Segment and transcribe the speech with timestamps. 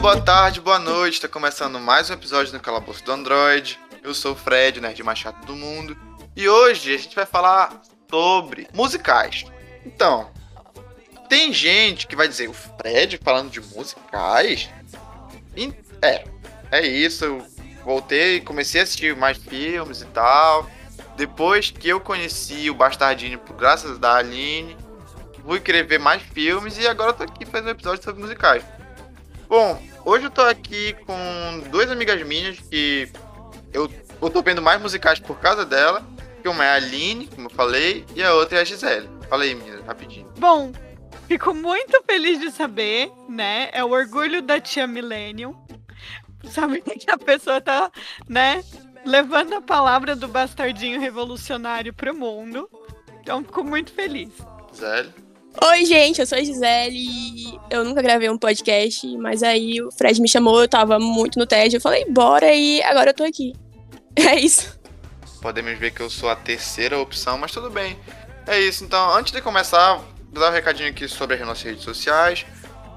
[0.00, 1.16] boa tarde, boa noite.
[1.16, 3.78] Está começando mais um episódio do Calabouço do Android.
[4.02, 5.94] Eu sou o Fred, nerd mais chato do mundo.
[6.34, 9.44] E hoje a gente vai falar sobre musicais.
[9.84, 10.30] Então,
[11.28, 14.70] tem gente que vai dizer, o Fred falando de musicais?
[16.00, 16.24] É,
[16.72, 17.26] é isso.
[17.26, 17.46] Eu
[17.84, 20.66] voltei, comecei a assistir mais filmes e tal.
[21.14, 24.78] Depois que eu conheci o Bastardinho, por graças da Aline,
[25.44, 28.64] fui querer ver mais filmes e agora tô aqui fazendo um episódio sobre musicais.
[29.46, 33.10] Bom, hoje eu tô aqui com duas amigas minhas que
[33.72, 33.90] eu,
[34.20, 36.04] eu tô vendo mais musicais por causa dela.
[36.42, 39.08] Que uma é a Aline, como eu falei, e a outra é a Gisele.
[39.28, 40.26] Fala aí, meninas, rapidinho.
[40.38, 40.72] Bom,
[41.28, 43.68] fico muito feliz de saber, né?
[43.72, 45.54] É o orgulho da tia Millennium.
[46.44, 47.92] Saber que a pessoa tá,
[48.26, 48.64] né,
[49.04, 52.70] levando a palavra do bastardinho revolucionário pro mundo.
[53.20, 54.30] Então, fico muito feliz.
[54.72, 55.12] Gisele.
[55.58, 57.58] Oi, gente, eu sou a Gisele.
[57.70, 61.46] Eu nunca gravei um podcast, mas aí o Fred me chamou, eu tava muito no
[61.46, 61.74] TED.
[61.74, 63.52] Eu falei, bora, e agora eu tô aqui.
[64.16, 64.78] É isso.
[65.40, 67.96] Podemos ver que eu sou a terceira opção, mas tudo bem.
[68.46, 69.94] É isso, então, antes de começar,
[70.30, 72.44] vou dar um recadinho aqui sobre as nossas redes sociais.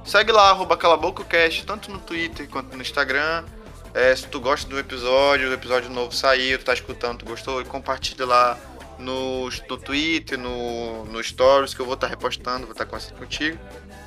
[0.04, 3.46] Segue lá, arroba CalaboucoCast, tanto no Twitter quanto no Instagram.
[3.94, 7.64] É, se tu gosta do episódio, o episódio novo saiu, tu tá escutando, tu gostou,
[7.66, 8.58] compartilha lá
[9.04, 12.90] no, no Twitter, no, no Stories, que eu vou estar tá repostando, vou estar tá
[12.90, 13.60] conversando contigo.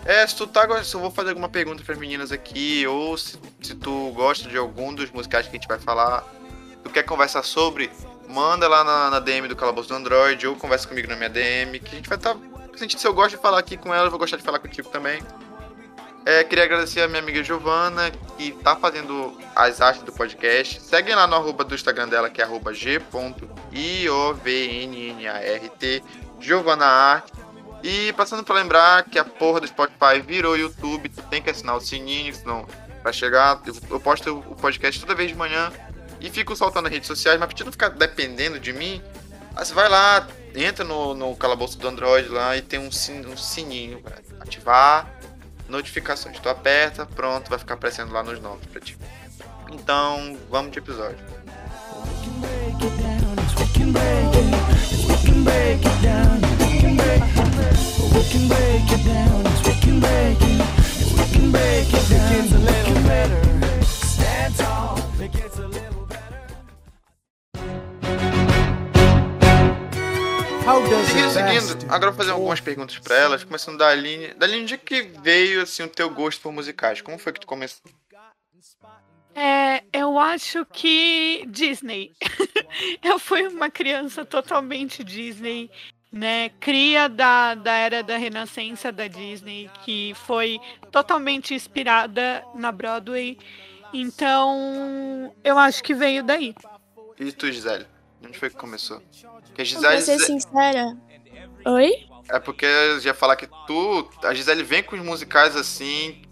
[0.04, 3.16] É, se tu tá se eu vou fazer alguma pergunta para as meninas aqui, ou
[3.16, 6.24] se, se tu gosta de algum dos musicais que a gente vai falar,
[6.82, 7.90] tu quer conversar sobre,
[8.28, 11.78] manda lá na, na DM do Calabouço do Android, ou conversa comigo na minha DM,
[11.80, 12.34] que a gente vai estar.
[12.34, 12.40] Tá,
[12.76, 14.88] sentindo se eu gosto de falar aqui com ela, eu vou gostar de falar contigo
[14.88, 15.20] também.
[16.26, 20.82] É, queria agradecer a minha amiga Giovana, que tá fazendo as artes do podcast.
[20.82, 23.06] Segue lá no arroba do Instagram dela, que é arroba g.iovnnart,
[26.40, 27.32] Giovana Arte.
[27.80, 31.76] E passando para lembrar que a porra do Spotify virou YouTube, tu tem que assinar
[31.76, 32.66] o sininho, senão
[33.04, 33.62] vai chegar.
[33.88, 35.70] Eu posto o podcast toda vez de manhã
[36.20, 39.00] e fico soltando nas redes sociais, mas pra não ficar dependendo de mim,
[39.56, 44.02] você vai lá, entra no, no calabouço do Android lá e tem um, um sininho
[44.02, 45.15] pra ativar
[45.68, 46.38] notificações.
[46.38, 48.96] Tu aperta, pronto, vai ficar aparecendo lá nos nomes pra ti.
[49.70, 51.18] Então, vamos de episódio.
[70.66, 74.34] Seguindo, seguindo, agora vou fazer algumas perguntas para elas, começando da Aline.
[74.34, 77.00] Da Aline, de que veio assim, o teu gosto por musicais?
[77.00, 77.88] Como foi que tu começou?
[79.32, 82.16] É, eu acho que Disney.
[83.00, 85.70] eu fui uma criança totalmente Disney,
[86.10, 86.48] né?
[86.58, 90.58] Cria da, da era da renascença da Disney, que foi
[90.90, 93.38] totalmente inspirada na Broadway.
[93.94, 96.56] Então, eu acho que veio daí.
[97.20, 97.86] E tu, Gisele?
[98.20, 99.00] Onde foi que começou?
[99.46, 100.02] Porque a Gisele.
[100.02, 100.96] Ser sincera.
[101.64, 102.06] Oi?
[102.28, 104.08] É porque eu ia falar que tu.
[104.22, 106.22] A Gisele vem com os musicais assim.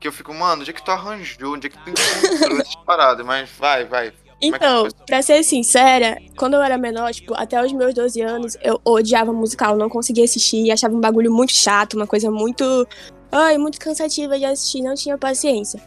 [0.00, 1.54] Que eu fico, mano, onde é que tu arranjou?
[1.54, 3.26] Onde é que tu encontrou essas paradas?
[3.26, 4.08] Mas vai, vai.
[4.08, 8.20] É então, é pra ser sincera, quando eu era menor, tipo, até os meus 12
[8.20, 12.86] anos, eu odiava musical, não conseguia assistir, achava um bagulho muito chato, uma coisa muito.
[13.32, 15.82] Ai, muito cansativa de assistir, não tinha paciência.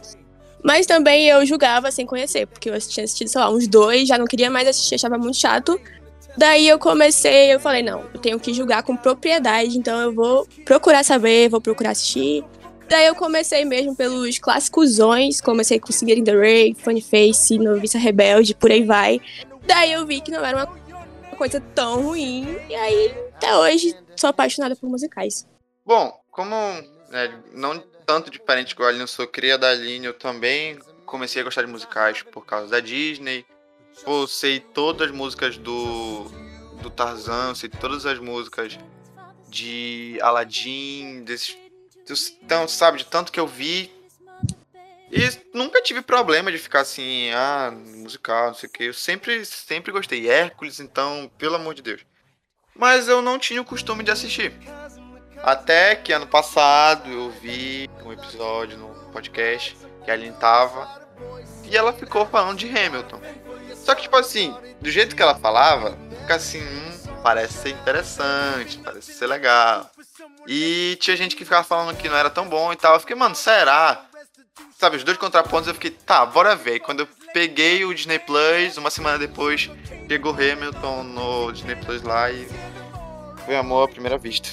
[0.62, 4.16] Mas também eu julgava sem conhecer, porque eu tinha assistido, sei lá, uns dois, já
[4.16, 5.80] não queria mais assistir, achava muito chato.
[6.36, 10.46] Daí eu comecei, eu falei, não, eu tenho que julgar com propriedade, então eu vou
[10.64, 12.44] procurar saber, vou procurar assistir.
[12.88, 18.54] Daí eu comecei mesmo pelos clássicosões, comecei com in the Ray, Funny Face, Noviça Rebelde,
[18.54, 19.20] por aí vai.
[19.66, 24.30] Daí eu vi que não era uma coisa tão ruim, e aí até hoje sou
[24.30, 25.46] apaixonada por musicais.
[25.84, 26.54] Bom, como
[27.10, 31.42] né, não tanto diferente que a Aline, eu sou cria da Aline, eu também comecei
[31.42, 33.44] a gostar de musicais por causa da Disney.
[34.04, 36.24] Pô, sei todas as músicas do,
[36.80, 38.78] do Tarzan, sei todas as músicas
[39.48, 41.56] de Aladdin, desses.
[42.42, 43.92] Então, sabe, de tanto que eu vi.
[45.10, 48.84] E nunca tive problema de ficar assim, ah, musical, não sei o que.
[48.84, 50.28] Eu sempre, sempre gostei.
[50.28, 52.00] Hércules, então, pelo amor de Deus.
[52.74, 54.52] Mas eu não tinha o costume de assistir.
[55.42, 61.02] Até que ano passado eu vi um episódio no podcast que a Aline tava
[61.64, 63.20] e ela ficou falando de Hamilton.
[63.84, 68.78] Só que, tipo assim, do jeito que ela falava, fica assim, hum, parece ser interessante,
[68.78, 69.90] parece ser legal.
[70.46, 72.94] E tinha gente que ficava falando que não era tão bom e tal.
[72.94, 74.06] Eu fiquei, mano, será?
[74.78, 76.76] Sabe, os dois contrapontos eu fiquei, tá, bora ver.
[76.76, 79.70] E quando eu peguei o Disney Plus, uma semana depois,
[80.08, 82.48] chegou Hamilton no Disney Plus lá e
[83.44, 84.50] foi amor à primeira vista.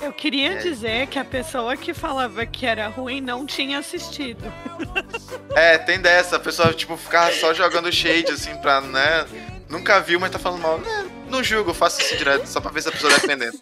[0.00, 0.56] Eu queria É.
[0.56, 4.44] dizer que a pessoa que falava que era ruim não tinha assistido.
[5.54, 9.24] É, tem dessa, a pessoa, tipo, ficar só jogando shade, assim, pra, né?
[9.70, 10.76] Nunca viu, mas tá falando mal.
[10.78, 13.58] Né, não julgo, eu faço isso direto, só pra ver se a pessoa defendendo.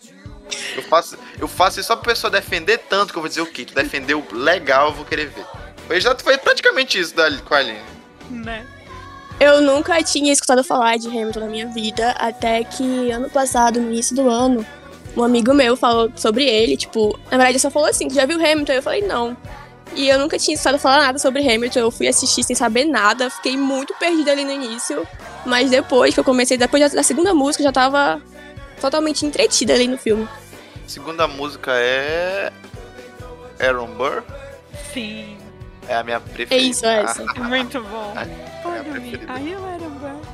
[0.75, 3.47] Eu faço, eu faço isso só pra pessoa defender tanto que eu vou dizer o
[3.47, 3.65] quê?
[3.65, 5.45] Tu defendeu legal, eu vou querer ver.
[5.87, 7.79] Foi, já, foi praticamente isso da, com a Aline.
[8.29, 8.67] Né?
[9.39, 13.89] Eu nunca tinha escutado falar de Hamilton na minha vida, até que ano passado, no
[13.93, 14.67] início do ano,
[15.17, 18.27] um amigo meu falou sobre ele, tipo, na verdade ele só falou assim, tu já
[18.27, 18.73] viu Hamilton?
[18.73, 19.37] Eu falei, não.
[19.95, 23.31] E eu nunca tinha escutado falar nada sobre Hamilton, eu fui assistir sem saber nada,
[23.31, 25.07] fiquei muito perdida ali no início,
[25.47, 28.21] mas depois que eu comecei, depois da- da segunda música, eu já tava
[28.81, 30.27] totalmente entretida ali no filme.
[30.87, 32.53] Segunda música é.
[33.61, 34.23] Aaron Burr.
[34.93, 35.37] Sim.
[35.89, 36.55] É a minha preferida.
[36.55, 37.25] É isso, é essa.
[37.39, 38.15] Muito bom.
[38.17, 39.11] É a Para minha mim.
[39.11, 39.33] preferida.
[39.33, 40.34] Ai, eu era Barça.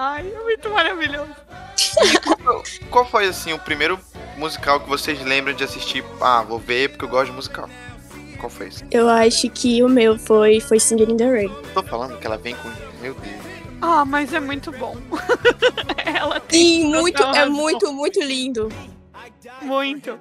[0.00, 1.34] Ai, é muito maravilhoso.
[2.88, 3.98] Qual foi, assim, o primeiro
[4.36, 6.04] musical que vocês lembram de assistir?
[6.20, 7.68] Ah, vou ver porque eu gosto de musical.
[8.38, 8.84] Qual foi esse?
[8.92, 11.52] Eu acho que o meu foi, foi Singing in the Rain.
[11.74, 12.68] Tô falando que ela vem com.
[13.02, 13.42] Meu Deus.
[13.82, 14.96] Ah, mas é muito bom.
[16.04, 18.68] Ela tem Sim, muito, é muito, muito lindo.
[19.62, 20.18] Muito.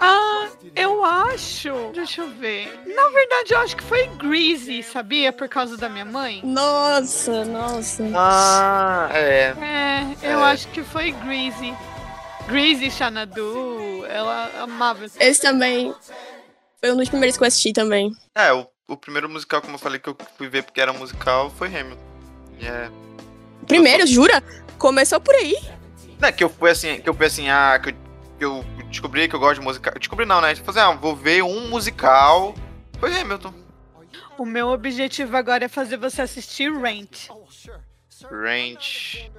[0.00, 1.70] Ah, eu acho.
[1.94, 2.66] Deixa eu ver.
[2.86, 5.32] Na verdade, eu acho que foi Greasy, sabia?
[5.32, 6.40] Por causa da minha mãe.
[6.44, 8.02] Nossa, nossa.
[8.14, 9.54] Ah, é.
[9.60, 10.52] É, eu É.
[10.52, 11.74] acho que foi Greasy.
[12.48, 15.06] Greasy Xanadu, ela amava.
[15.18, 15.94] Esse também
[16.80, 18.12] foi um dos primeiros que eu assisti também.
[18.34, 21.50] É, o, o primeiro musical, como eu falei, que eu fui ver porque era musical,
[21.50, 22.02] foi Hamilton.
[22.62, 22.90] É.
[23.66, 24.42] Primeiro, jura?
[24.78, 25.56] Começou por aí.
[26.20, 27.98] Não é que eu fui assim, que eu fui assim, ah, que eu, que
[28.38, 29.94] eu descobri que eu gosto de musical.
[29.98, 30.54] Descobri não, né?
[30.54, 32.54] Tipo assim, ah, vou ver um musical.
[32.98, 33.52] Foi Hamilton.
[34.38, 37.28] O meu objetivo agora é fazer você assistir Rent.
[38.30, 39.30] Range.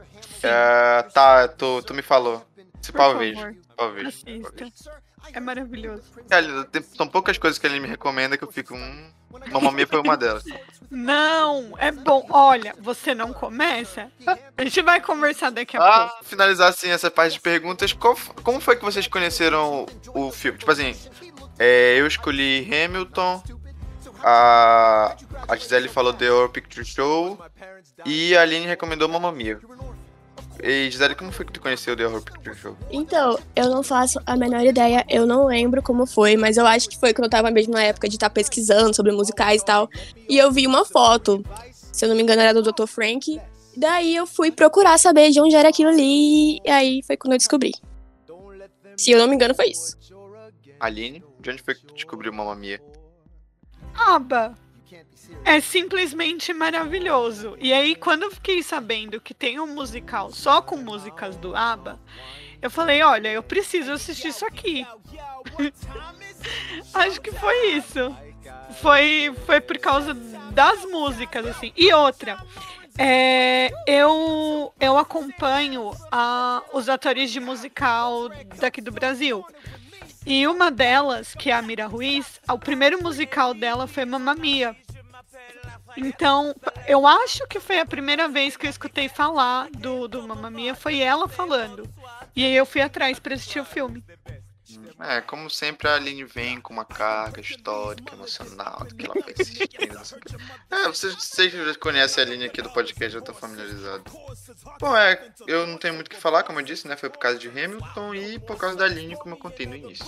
[0.44, 2.46] É, tá, tu, tu me falou.
[2.82, 3.56] Se pau vejo.
[3.76, 4.12] Pau vejo.
[5.34, 6.04] É maravilhoso.
[6.30, 8.74] Cara, são poucas coisas que ele me recomenda que eu fico.
[8.76, 9.10] Hum,
[9.52, 10.44] Mamma Mia foi uma delas.
[10.90, 12.26] Não, é bom.
[12.30, 14.10] Olha, você não começa?
[14.58, 16.26] A gente vai conversar daqui a Ah, pouco.
[16.26, 20.58] finalizar assim essa parte de perguntas, qual como foi que vocês conheceram o filme?
[20.58, 20.96] Tipo assim,
[21.60, 23.44] é, eu escolhi Hamilton,
[24.24, 25.16] a,
[25.48, 27.38] a Gisele falou The Horror Picture Show
[28.06, 29.60] e a Aline recomendou Mamma Mia.
[30.64, 32.78] E Gisele, como foi que tu conheceu The Horror Picture Show?
[32.90, 36.90] Então, eu não faço a menor ideia, eu não lembro como foi, mas eu acho
[36.90, 39.90] que foi quando eu tava mesmo na época de estar pesquisando sobre musicais e tal.
[40.30, 41.44] E eu vi uma foto,
[41.92, 42.88] se eu não me engano era do Dr.
[42.88, 43.40] Frank.
[43.78, 47.38] Daí eu fui procurar saber de onde era aquilo ali, e aí foi quando eu
[47.38, 47.74] descobri.
[48.98, 49.98] Se eu não me engano, foi isso.
[50.80, 52.82] Aline, de onde foi que tu descobriu Mamma Mia?
[53.94, 54.58] Aba.
[55.44, 57.56] É simplesmente maravilhoso.
[57.60, 62.00] E aí, quando eu fiquei sabendo que tem um musical só com músicas do ABBA,
[62.62, 64.86] eu falei, olha, eu preciso assistir isso aqui.
[66.94, 68.16] Acho que foi isso.
[68.82, 70.14] Foi, foi por causa
[70.52, 71.72] das músicas, assim.
[71.76, 72.38] E outra,
[72.98, 79.46] é, eu, eu acompanho a, os atores de musical daqui do Brasil.
[80.26, 84.76] E uma delas, que é a Mira Ruiz, o primeiro musical dela foi Mamma Mia.
[85.98, 86.54] Então,
[86.88, 90.76] eu acho que foi a primeira vez que eu escutei falar do, do Mamma Mia,
[90.76, 91.88] foi ela falando.
[92.36, 94.04] E aí eu fui atrás pra assistir o filme.
[95.00, 99.34] É, como sempre, a Aline vem com uma carga histórica, emocional, do que ela foi
[99.40, 99.94] assistindo.
[99.94, 100.36] não sei o quê.
[100.72, 104.04] É, vocês, vocês já conhecem a Aline aqui do podcast, eu tô familiarizado.
[104.80, 106.96] Bom, é, eu não tenho muito o que falar, como eu disse, né?
[106.96, 110.06] Foi por causa de Hamilton e por causa da Aline, como eu contei no início.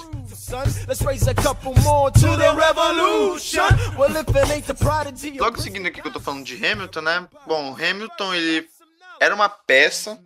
[5.39, 7.27] Logo seguindo aqui que eu tô falando de Hamilton, né?
[7.45, 8.69] Bom, Hamilton, ele
[9.19, 10.19] era uma peça,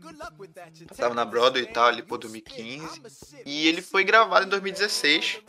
[0.96, 3.02] tava na Broadway e tal, ali por 2015,
[3.46, 5.42] e ele foi gravado em 2016.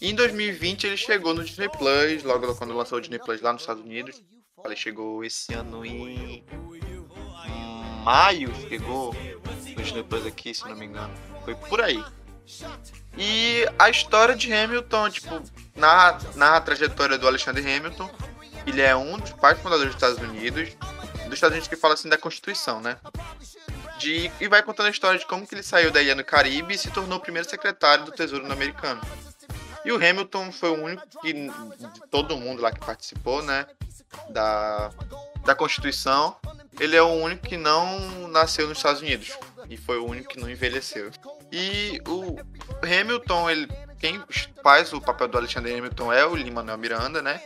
[0.00, 3.52] E em 2020 ele chegou no Disney Plus, logo quando lançou o Disney Plus lá
[3.52, 4.22] nos Estados Unidos.
[4.64, 6.44] Ele chegou esse ano em
[8.04, 11.12] maio, chegou no Disney Plus aqui, se não me engano.
[11.44, 12.02] Foi por aí.
[13.16, 15.42] E a história de Hamilton, tipo,
[15.76, 18.10] narra, narra a trajetória do Alexander Hamilton.
[18.66, 20.76] Ele é um dos pais fundadores dos Estados Unidos.
[21.32, 22.98] Dos Estados Unidos que fala assim da Constituição, né?
[23.98, 26.74] De, e vai contando a história de como que ele saiu da ilha no Caribe
[26.74, 29.00] e se tornou o primeiro secretário do Tesouro americano.
[29.82, 31.50] E o Hamilton foi o único que, de
[32.10, 33.66] todo mundo lá que participou, né?
[34.28, 34.90] Da,
[35.42, 36.36] da Constituição.
[36.78, 39.34] Ele é o único que não nasceu nos Estados Unidos.
[39.70, 41.10] E foi o único que não envelheceu.
[41.50, 42.36] E o
[42.82, 44.22] Hamilton, ele, quem
[44.62, 47.40] faz o papel do Alexander Hamilton é o Lin-Manuel Miranda, né?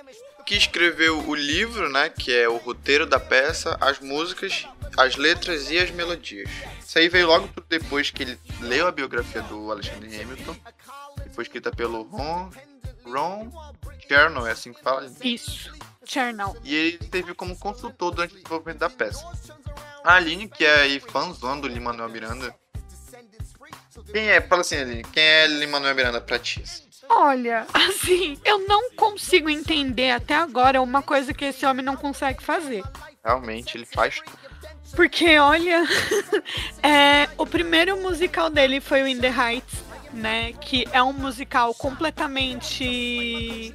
[0.47, 2.09] Que escreveu o livro, né?
[2.09, 6.49] Que é o roteiro da peça, as músicas, as letras e as melodias.
[6.81, 10.57] Isso aí veio logo depois que ele leu a biografia do Alexander Hamilton.
[11.33, 12.51] foi escrita pelo Ron,
[13.05, 13.51] Ron
[14.07, 15.11] Chernow, é assim que fala?
[15.23, 15.73] Isso.
[16.05, 16.57] Chernow.
[16.63, 19.27] E ele teve como consultor durante o desenvolvimento da peça.
[20.05, 22.55] A Aline, que é fãzona do Lin-Manuel Miranda.
[24.13, 24.41] Quem é?
[24.41, 25.03] Fala assim, Aline.
[25.03, 26.63] Quem é Lin-Manuel Miranda pra ti?
[27.09, 32.43] Olha, assim, eu não consigo entender até agora uma coisa que esse homem não consegue
[32.43, 32.83] fazer.
[33.25, 34.39] Realmente, ele faz tudo.
[34.95, 35.85] Porque, olha,
[36.83, 40.53] é, o primeiro musical dele foi o In the Heights, né?
[40.53, 43.75] Que é um musical completamente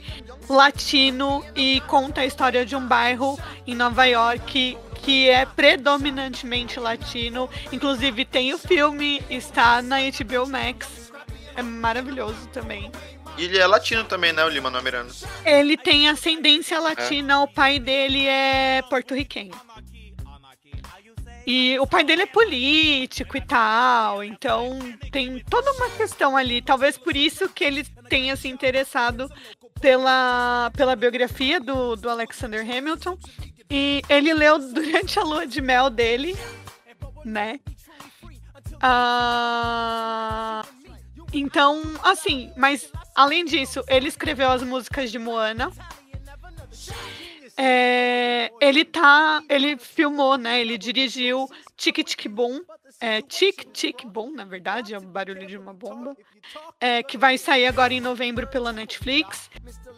[0.50, 7.50] latino e conta a história de um bairro em Nova York que é predominantemente latino.
[7.72, 11.12] Inclusive tem o filme, está na HBO Max.
[11.56, 12.92] É maravilhoso também.
[13.38, 15.14] E ele é latino também, né, o Lima no Miranda?
[15.46, 19.54] Ele tem ascendência latina, o pai dele é porto-riquenho.
[21.46, 24.78] E o pai dele é político e tal, então
[25.12, 26.62] tem toda uma questão ali.
[26.62, 29.30] Talvez por isso que ele tenha se interessado
[29.80, 33.18] pela, pela biografia do, do Alexander Hamilton.
[33.70, 36.38] E ele leu durante a lua de mel dele,
[37.26, 37.60] né?
[38.82, 40.64] Ah,
[41.34, 45.72] então, assim, mas além disso, ele escreveu as músicas de Moana.
[47.58, 49.44] É, ele tá.
[49.50, 50.60] Ele filmou, né?
[50.62, 51.48] Ele dirigiu
[51.78, 52.62] Tic Tic Boom.
[53.00, 56.16] É, Tic Tic Boom, na verdade, é o barulho de uma bomba.
[56.80, 59.50] É, que vai sair agora em novembro pela Netflix.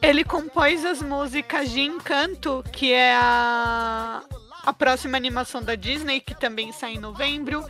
[0.01, 4.23] Ele compôs as músicas de Encanto, que é a,
[4.63, 7.65] a próxima animação da Disney, que também sai em novembro.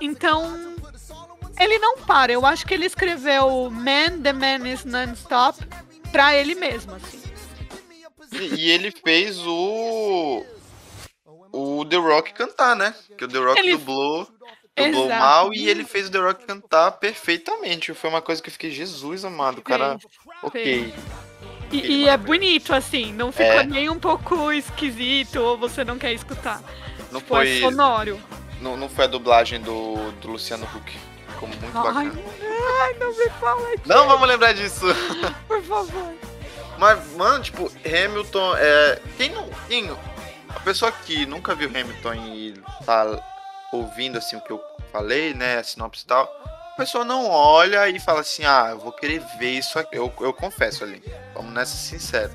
[0.00, 0.74] Então,
[1.60, 2.32] ele não para.
[2.32, 5.66] Eu acho que ele escreveu Man, The Man is Non-Stop
[6.12, 7.22] pra ele mesmo, assim.
[8.32, 10.44] E ele fez o.
[11.50, 12.94] O The Rock cantar, né?
[13.16, 14.28] Que o The Rock Ele- dublou,
[14.76, 15.20] dublou Exato.
[15.20, 17.94] mal e ele fez o The Rock cantar perfeitamente.
[17.94, 19.98] Foi uma coisa que eu fiquei, Jesus amado, o cara.
[20.42, 20.92] Ok.
[21.72, 23.64] E, e é bonito, assim, não ficou É.
[23.64, 26.62] nem um pouco esquisito ou você não quer escutar.
[27.10, 28.20] Não Tipo, é foi, sonoro.
[28.60, 30.92] não, não foi a dublagem do, do Luciano Huck.
[31.38, 32.12] Ficou muito bacana.
[32.82, 34.86] ai, não me fala disso, Não vamos lembrar disso.
[35.46, 36.14] por favor.
[36.76, 39.00] Mas, mano, tipo, Hamilton é.
[39.16, 39.48] Quem não.
[39.68, 39.96] Quem,
[40.48, 43.22] a pessoa que nunca viu Hamilton e tá
[43.72, 45.58] ouvindo assim o que eu falei, né?
[45.58, 46.24] A sinopse e tal.
[46.72, 49.96] A pessoa não olha e fala assim, ah, eu vou querer ver isso aqui.
[49.96, 51.02] Eu, eu confesso ali.
[51.34, 52.32] Vamos nessa sincero.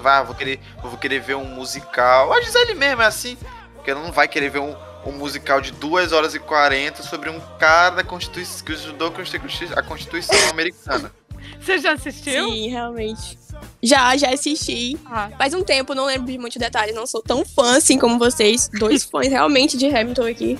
[0.00, 2.32] Vai, vou querer, eu vou querer ver um musical.
[2.32, 3.36] A Gisele mesmo é assim.
[3.74, 4.76] Porque ela não vai querer ver um,
[5.06, 9.10] um musical de 2 horas e 40 sobre um cara da Constituição que ajudou a
[9.12, 11.12] Constituição, a Constituição americana.
[11.60, 12.48] Você já assistiu?
[12.48, 13.38] Sim, realmente.
[13.82, 14.98] Já, já assisti.
[15.06, 16.94] Ah, Faz um tempo, não lembro de muitos detalhes.
[16.94, 18.68] Não sou tão fã assim como vocês.
[18.78, 20.58] Dois fãs realmente de Hamilton aqui.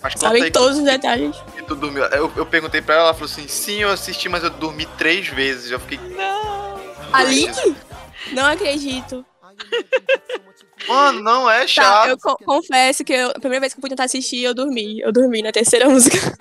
[0.00, 1.36] Mas Sabem todos os detalhes.
[1.54, 2.04] que tu dormiu.
[2.04, 5.28] Eu, eu perguntei pra ela, ela falou assim: sim, eu assisti, mas eu dormi três
[5.28, 5.70] vezes.
[5.70, 5.98] Eu fiquei.
[6.16, 6.78] não.
[7.12, 7.76] Aline?
[8.32, 9.24] Não acredito.
[10.86, 12.08] Mano, não é Tá, chato.
[12.08, 15.00] eu co- confesso que eu- a primeira vez que eu fui tentar assistir, eu dormi.
[15.00, 16.38] Eu dormi na terceira música.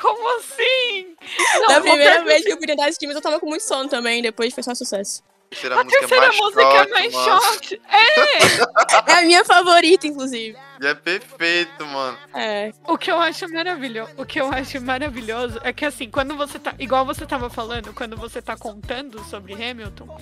[0.00, 1.16] Como assim?
[1.60, 3.88] Não, Na primeira vez que eu fui tentar assistir, mas eu tava com muito sono
[3.88, 4.22] também.
[4.22, 5.22] Depois foi só sucesso.
[5.50, 7.40] Terceira A terceira mais música é mais mano.
[7.42, 7.82] short.
[7.88, 10.56] É, É a minha favorita, inclusive.
[10.80, 12.16] E é perfeito, mano.
[12.34, 12.72] É.
[12.86, 16.58] o que eu acho maravilhoso, o que eu acho maravilhoso é que assim, quando você
[16.58, 20.18] tá, igual você tava falando, quando você tá contando sobre Hamilton,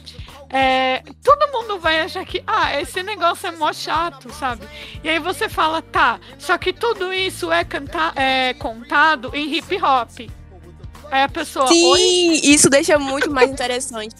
[0.50, 4.66] é, todo mundo vai achar que, ah, esse negócio é mó chato, sabe?
[5.04, 9.76] E aí você fala, tá, só que tudo isso é, canta é contado em hip
[9.76, 10.10] hop.
[11.10, 11.98] Aí a pessoa, oi?
[11.98, 14.16] Sim, isso deixa muito mais interessante.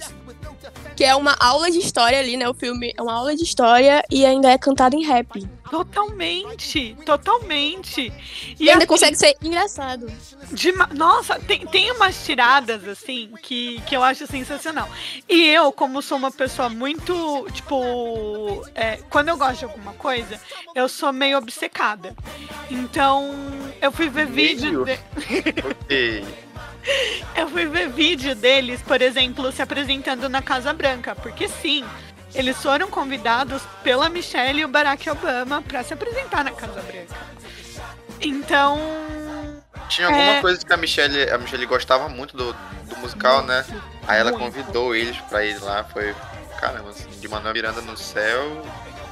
[0.99, 2.49] Que é uma aula de história ali, né?
[2.49, 5.49] O filme é uma aula de história e ainda é cantado em rap.
[5.71, 8.13] Totalmente, totalmente.
[8.59, 10.11] E, ainda assim, consegue ser engraçado.
[10.51, 14.89] Dema- Nossa, tem, tem umas tiradas, assim, que, que eu acho sensacional.
[15.29, 20.41] E eu, como sou uma pessoa muito, tipo, é, quando eu gosto de alguma coisa,
[20.75, 22.13] eu sou meio obcecada.
[22.69, 23.33] Então,
[23.81, 24.85] eu fui ver vídeo.
[24.85, 24.99] Meio?
[25.87, 26.25] de-.
[27.37, 31.15] eu fui ver vídeo deles, por exemplo, se apresentando na Casa Branca.
[31.15, 31.85] Porque sim,
[32.35, 37.17] eles foram convidados pela Michelle e o Barack Obama para se apresentar na Casa Branca.
[38.21, 38.79] Então.
[39.89, 40.41] Tinha alguma É.
[40.41, 43.65] coisa que a Michelle, a Michelle gostava muito do, do musical, né?
[44.07, 45.83] Aí ela convidou eles pra ir lá.
[45.85, 46.15] Foi,
[46.61, 48.63] caramba, assim, de Manuel Miranda no céu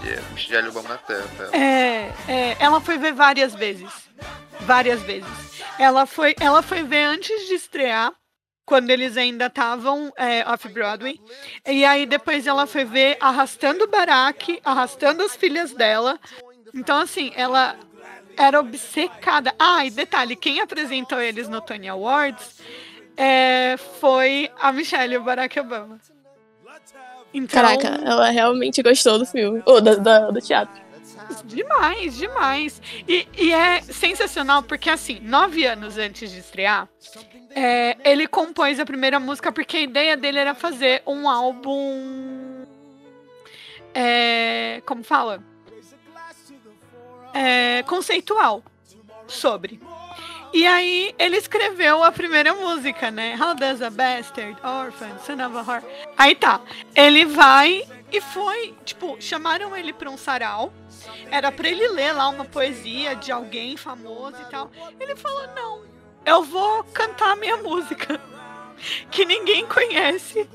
[0.03, 1.51] a Michelle Obama terra.
[1.53, 3.91] É, é, ela foi ver várias vezes.
[4.61, 5.29] Várias vezes.
[5.79, 8.13] Ela foi, ela foi ver antes de estrear,
[8.65, 11.21] quando eles ainda estavam é, off-Broadway.
[11.67, 16.19] E aí depois ela foi ver arrastando o Barack, arrastando as filhas dela.
[16.75, 17.77] Então, assim, ela
[18.37, 19.55] era obcecada.
[19.59, 22.61] Ah, e detalhe, quem apresentou eles no Tony Awards
[23.17, 25.99] é, foi a Michelle Barack Obama.
[27.37, 29.63] Então, Caraca, ela realmente gostou do filme.
[29.67, 30.83] Ou do, do, do teatro.
[31.45, 32.81] Demais, demais.
[33.07, 36.89] E, e é sensacional porque, assim, nove anos antes de estrear,
[37.55, 42.65] é, ele compôs a primeira música porque a ideia dele era fazer um álbum.
[43.95, 45.43] é, como fala?
[47.35, 48.63] É, conceitual
[49.27, 49.79] sobre.
[50.57, 53.37] E aí ele escreveu a primeira música, né?
[53.39, 55.85] How does a bastard, orphan, son of a whore.
[56.17, 56.63] Aí tá.
[56.95, 60.73] Ele vai e foi, tipo, chamaram ele pra um sarau.
[61.31, 64.71] Era pra ele ler lá uma poesia de alguém famoso e tal.
[64.99, 65.83] Ele falou: não,
[66.25, 68.19] eu vou cantar a minha música.
[69.11, 70.47] Que ninguém conhece.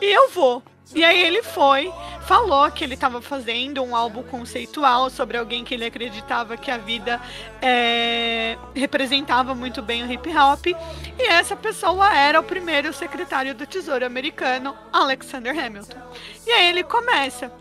[0.00, 0.62] E eu vou.
[0.92, 1.92] E aí ele foi,
[2.26, 6.76] falou que ele estava fazendo um álbum conceitual sobre alguém que ele acreditava que a
[6.76, 7.20] vida
[7.62, 10.66] é, representava muito bem o hip hop.
[10.66, 15.98] E essa pessoa era o primeiro secretário do Tesouro americano, Alexander Hamilton.
[16.46, 17.52] E aí ele começa.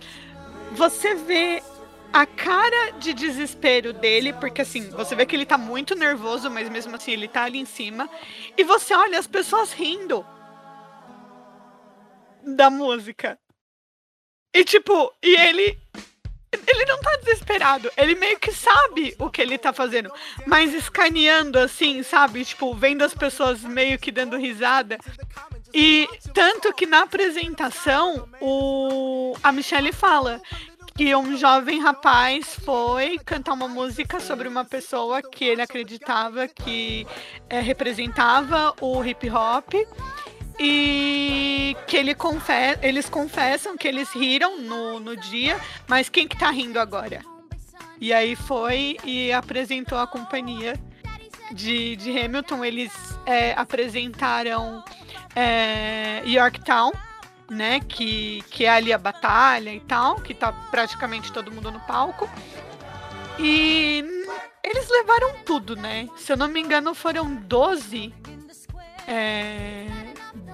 [0.73, 1.63] Você vê
[2.11, 6.69] a cara de desespero dele, porque assim, você vê que ele tá muito nervoso, mas
[6.69, 8.07] mesmo assim ele tá ali em cima.
[8.55, 10.23] E você olha as pessoas rindo
[12.45, 13.37] da música.
[14.53, 15.77] E tipo, e ele.
[16.67, 17.91] Ele não tá desesperado.
[17.97, 20.13] Ele meio que sabe o que ele tá fazendo.
[20.45, 22.45] Mas escaneando assim, sabe?
[22.45, 24.99] Tipo, vendo as pessoas meio que dando risada.
[25.73, 29.35] E tanto que na apresentação, o...
[29.41, 30.39] a Michelle fala
[30.95, 37.07] que um jovem rapaz foi cantar uma música sobre uma pessoa que ele acreditava que
[37.49, 39.73] é, representava o hip hop
[40.65, 46.37] e que ele confe eles confessam que eles riram no, no dia, mas quem que
[46.37, 47.19] tá rindo agora?
[47.99, 50.79] E aí foi e apresentou a companhia
[51.51, 52.63] de, de Hamilton.
[52.63, 52.93] Eles
[53.25, 54.83] é, apresentaram
[55.35, 56.93] é, Yorktown,
[57.49, 57.81] né?
[57.81, 62.29] Que, que é ali a batalha e tal, que tá praticamente todo mundo no palco.
[63.37, 64.03] E
[64.63, 66.07] eles levaram tudo, né?
[66.15, 68.13] Se eu não me engano, foram 12
[69.07, 69.85] é,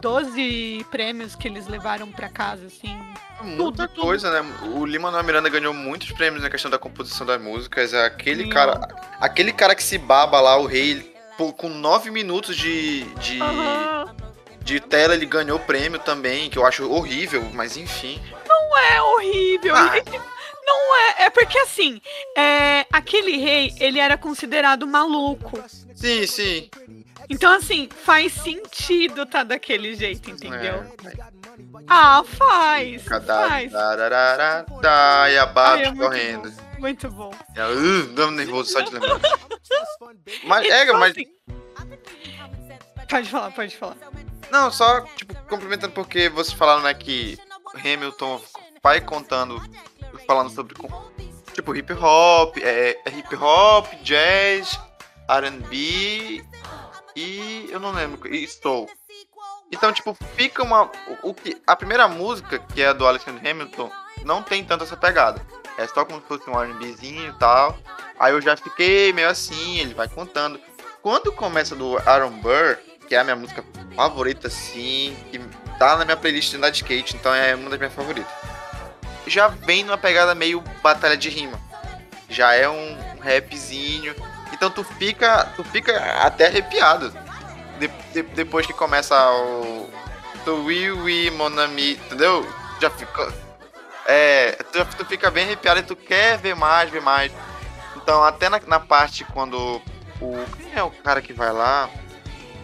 [0.01, 2.97] 12 prêmios que eles levaram para casa, assim.
[3.41, 4.49] Muita tudo, coisa, né?
[4.75, 7.93] O Lima Manuel Miranda ganhou muitos prêmios na questão da composição das músicas.
[7.93, 8.49] É aquele Sim.
[8.49, 8.87] cara.
[9.19, 11.13] Aquele cara que se baba lá, o rei,
[11.57, 13.03] com 9 minutos de.
[13.15, 14.15] de, uhum.
[14.61, 18.21] de tela, ele ganhou prêmio também, que eu acho horrível, mas enfim.
[18.47, 19.75] Não é horrível.
[19.75, 19.93] Ah.
[20.65, 21.99] Não é, é porque assim,
[22.37, 25.63] é, aquele rei, ele era considerado maluco.
[25.95, 26.69] Sim, sim.
[27.29, 30.83] Então, assim, faz sentido tá daquele jeito, entendeu?
[31.05, 31.29] É.
[31.87, 33.03] Ah, faz.
[33.03, 33.71] faz.
[33.71, 36.51] e a Babs é correndo.
[36.51, 37.31] Bom, muito bom.
[37.55, 39.19] É, uh, dando nervoso só de lembrar.
[40.43, 41.11] mas, é, então, mas.
[41.11, 41.27] Assim,
[43.07, 43.97] pode falar, pode falar.
[44.49, 47.37] Não, só, tipo, complementando porque vocês falaram, né, que
[47.75, 48.41] Hamilton
[48.81, 49.61] vai contando,
[50.25, 50.73] falando sobre,
[51.53, 54.79] tipo, hip hop, é, é hip hop, jazz,
[55.27, 56.43] R&B
[57.19, 58.89] e eu não lembro, e Estou.
[59.71, 60.89] Então, tipo, fica uma.
[61.21, 63.91] O, que, a primeira música, que é a do Alexander Hamilton,
[64.23, 65.45] não tem tanto essa pegada.
[65.77, 67.77] É só como se fosse um RBzinho e tal.
[68.17, 70.59] Aí eu já fiquei meio assim, ele vai contando.
[71.01, 72.77] Quando começa do Aaron Burr,
[73.07, 73.63] que é a minha música
[73.95, 75.39] favorita, assim, que
[75.77, 78.31] tá na minha playlist de de skate, então é uma das minhas favoritas.
[79.27, 81.59] Já vem numa pegada meio batalha de rima.
[82.29, 84.15] Já é um rapzinho
[84.59, 87.13] então tu fica, tu fica até arrepiado
[87.79, 89.89] de, de, depois que começa o
[90.43, 92.45] do Wii Wii Monami, entendeu?
[92.81, 93.33] Já fica
[94.05, 97.31] é, tu, tu fica bem arrepiado e tu quer ver mais, ver mais.
[97.95, 99.81] Então até na, na parte quando
[100.19, 101.89] o quem é o cara que vai lá?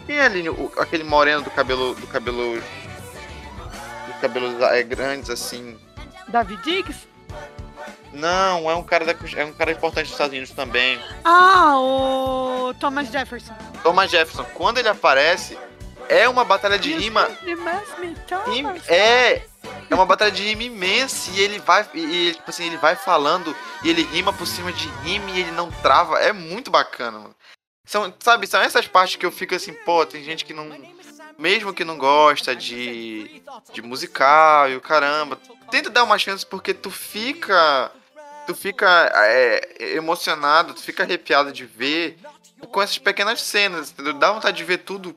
[0.06, 5.80] Quem é ali o, aquele moreno do cabelo do cabelo do cabelos é, grandes assim?
[6.28, 7.08] David Diggs?
[8.16, 11.00] Não, é um cara da, é um cara importante dos Estados Unidos também.
[11.24, 13.54] Ah, o Thomas Jefferson.
[13.84, 15.58] Thomas Jefferson, quando ele aparece,
[16.08, 17.30] é uma batalha de rima.
[18.88, 19.42] É,
[19.90, 23.56] é uma batalha de rima imensa e ele vai e tipo assim, ele vai falando
[23.84, 26.20] e ele rima por cima de rima e ele não trava.
[26.20, 27.36] É muito bacana, mano.
[27.86, 30.70] São, sabe, são essas partes que eu fico assim, pô, tem gente que não
[31.38, 35.38] mesmo que não gosta de de musical e o caramba,
[35.70, 37.92] tenta dar uma chance porque tu fica
[38.46, 42.18] tu fica é, emocionado, tu fica arrepiado de ver
[42.72, 44.14] com essas pequenas cenas, entendeu?
[44.14, 45.16] Dá vontade de ver tudo.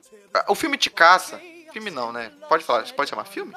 [0.49, 1.41] O filme te caça.
[1.73, 2.33] Filme não, né?
[2.49, 3.55] Pode falar, pode chamar filme?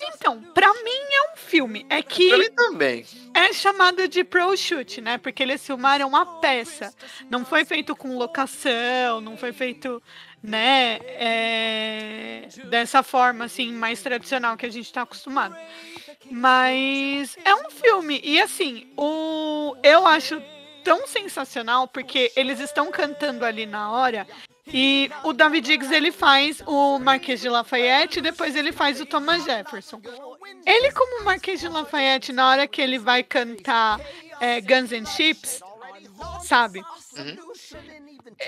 [0.00, 1.86] Então, pra mim é um filme.
[1.88, 2.28] É que.
[2.28, 3.06] Pra mim também.
[3.32, 5.18] É chamado de pro shoot, né?
[5.18, 6.92] Porque eles filmaram uma peça.
[7.30, 10.02] Não foi feito com locação, não foi feito
[10.44, 10.98] né?
[11.02, 15.56] É, dessa forma, assim, mais tradicional que a gente tá acostumado.
[16.30, 18.20] Mas é um filme.
[18.22, 20.40] E assim, o eu acho
[20.82, 24.26] tão sensacional porque eles estão cantando ali na hora.
[24.66, 29.04] E o David Diggs ele faz o Marquês de Lafayette e depois ele faz o
[29.06, 30.00] Thomas Jefferson.
[30.66, 34.00] Ele, como Marquês de Lafayette, na hora que ele vai cantar
[34.40, 35.60] é, Guns and Chips,
[36.42, 36.82] sabe?
[37.16, 37.36] Uhum.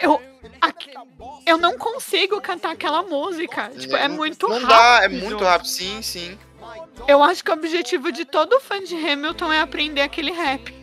[0.03, 0.23] Eu,
[0.61, 0.91] aqui-
[1.47, 3.71] eu não consigo cantar aquela música.
[3.79, 4.69] Tipo, é Não- muito Não rápido.
[4.69, 5.69] dá, é muito rápido.
[5.69, 6.39] Sim, sim.
[7.07, 10.75] Eu acho que o objetivo de todo fã de Hamilton é aprender aquele rap.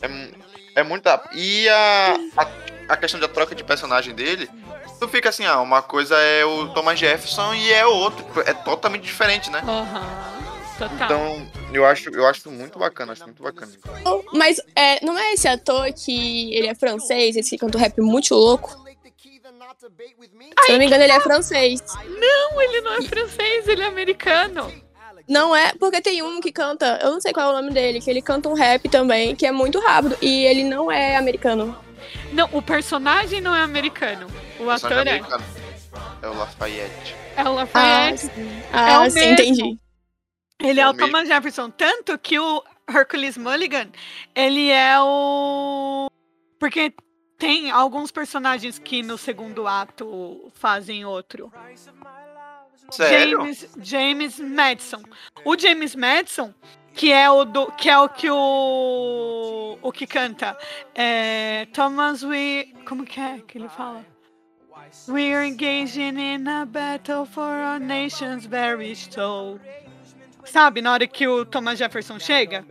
[0.00, 1.36] É, é muito rápido.
[1.36, 2.48] E a, a,
[2.94, 4.48] a questão da troca de personagem dele,
[4.98, 8.24] tu fica assim, ah, uma coisa é o Thomas Jefferson e é outro.
[8.46, 9.62] É totalmente diferente, né?
[9.66, 10.40] Aham.
[10.80, 11.04] Total.
[11.04, 13.70] Então, eu acho, eu acho muito bacana, acho muito bacana.
[14.32, 18.00] Mas é, não é esse ator que ele é francês, esse que canta o rap
[18.00, 18.70] muito louco?
[20.64, 21.82] Se eu não me engano, ele é francês.
[22.18, 24.72] Não, ele não é francês, ele é americano.
[25.30, 28.00] Não é, porque tem um que canta, eu não sei qual é o nome dele,
[28.00, 31.78] que ele canta um rap também, que é muito rápido, e ele não é americano.
[32.32, 34.26] Não, o personagem não é americano.
[34.58, 35.10] O Personagem ator é.
[35.18, 35.44] americano.
[36.22, 37.16] É o Lafayette.
[37.36, 38.20] É o Ah, Lafayette.
[38.26, 38.62] sim.
[38.72, 39.32] Ah, o sim, mesmo.
[39.34, 39.78] entendi.
[40.60, 40.94] Ele é, É o o.
[40.94, 41.70] Thomas Jefferson.
[41.70, 43.88] Tanto que o Hercules Mulligan,
[44.34, 46.08] ele é o.
[46.58, 46.92] Porque
[47.38, 51.52] tem alguns personagens que no segundo ato fazem outro.
[52.96, 55.02] James, James Madison.
[55.44, 56.54] O James Madison,
[56.94, 60.56] que é o do, que é o que o o que canta,
[60.94, 64.04] é Thomas we, como que é que ele fala?
[65.08, 69.60] We're engaging in a battle for our nation's very soul.
[70.44, 72.64] Sabe, na hora que o Thomas Jefferson chega,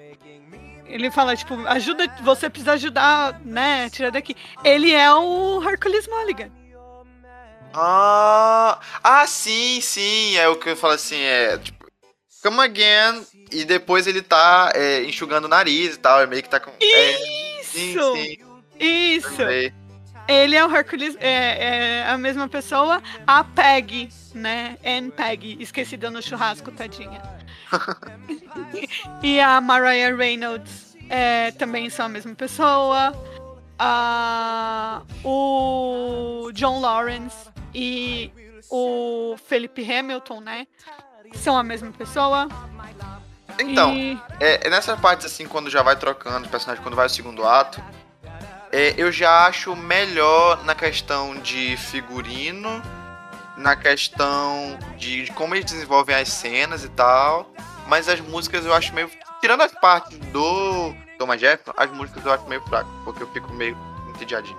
[0.86, 4.36] ele fala tipo, ajuda, você precisa ajudar, né, tirar daqui.
[4.64, 6.52] Ele é o Hercules Mulligan.
[7.74, 10.36] Ah, ah, sim, sim.
[10.38, 11.86] É o que eu falo assim, é tipo,
[12.42, 13.26] come again.
[13.52, 16.22] E depois ele tá é, enxugando o nariz e tal.
[16.22, 16.72] É meio que tá com.
[16.82, 17.14] É,
[17.64, 18.38] sim, Isso, sim.
[18.80, 19.42] isso.
[20.28, 24.78] Ele é o Hercules, é, é a mesma pessoa, a Peg, né?
[24.86, 27.20] Anne Peg, esquecida no churrasco, tadinha.
[29.24, 33.12] e a Mariah Reynolds é, também são a mesma pessoa.
[33.80, 38.32] Ah, o John Lawrence e
[38.70, 40.68] o Felipe Hamilton, né?
[41.36, 42.48] São a mesma pessoa.
[43.60, 47.06] Então, E- é, é nessa parte assim, quando já vai trocando de personagem, quando vai
[47.08, 47.82] o segundo ato,
[48.72, 52.82] é, eu já acho melhor na questão de figurino,
[53.58, 57.52] na questão de, de como eles desenvolvem as cenas e tal.
[57.88, 59.10] Mas as músicas eu acho meio.
[59.42, 63.52] Tirando as partes do Thomas Jefferson, as músicas eu acho meio fraco, porque eu fico
[63.54, 63.76] meio
[64.10, 64.58] entediadinho.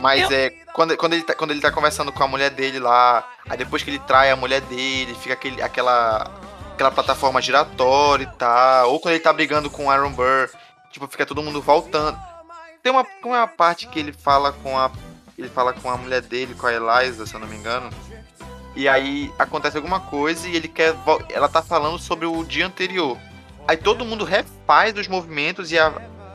[0.00, 0.50] Mas Eu- é.
[0.72, 3.82] Quando, quando, ele tá, quando ele tá conversando com a mulher dele lá, aí depois
[3.82, 6.30] que ele trai a mulher dele, fica aquele, aquela
[6.74, 8.92] aquela plataforma giratória e tal.
[8.92, 10.48] Ou quando ele tá brigando com o Aaron Burr,
[10.92, 12.16] tipo, fica todo mundo voltando.
[12.82, 14.90] Tem uma, uma parte que ele fala com a.
[15.36, 17.90] Ele fala com a mulher dele, com a Eliza, se eu não me engano.
[18.76, 20.94] E aí acontece alguma coisa e ele quer.
[21.32, 23.18] Ela tá falando sobre o dia anterior.
[23.66, 25.92] Aí todo mundo refaz os movimentos e a,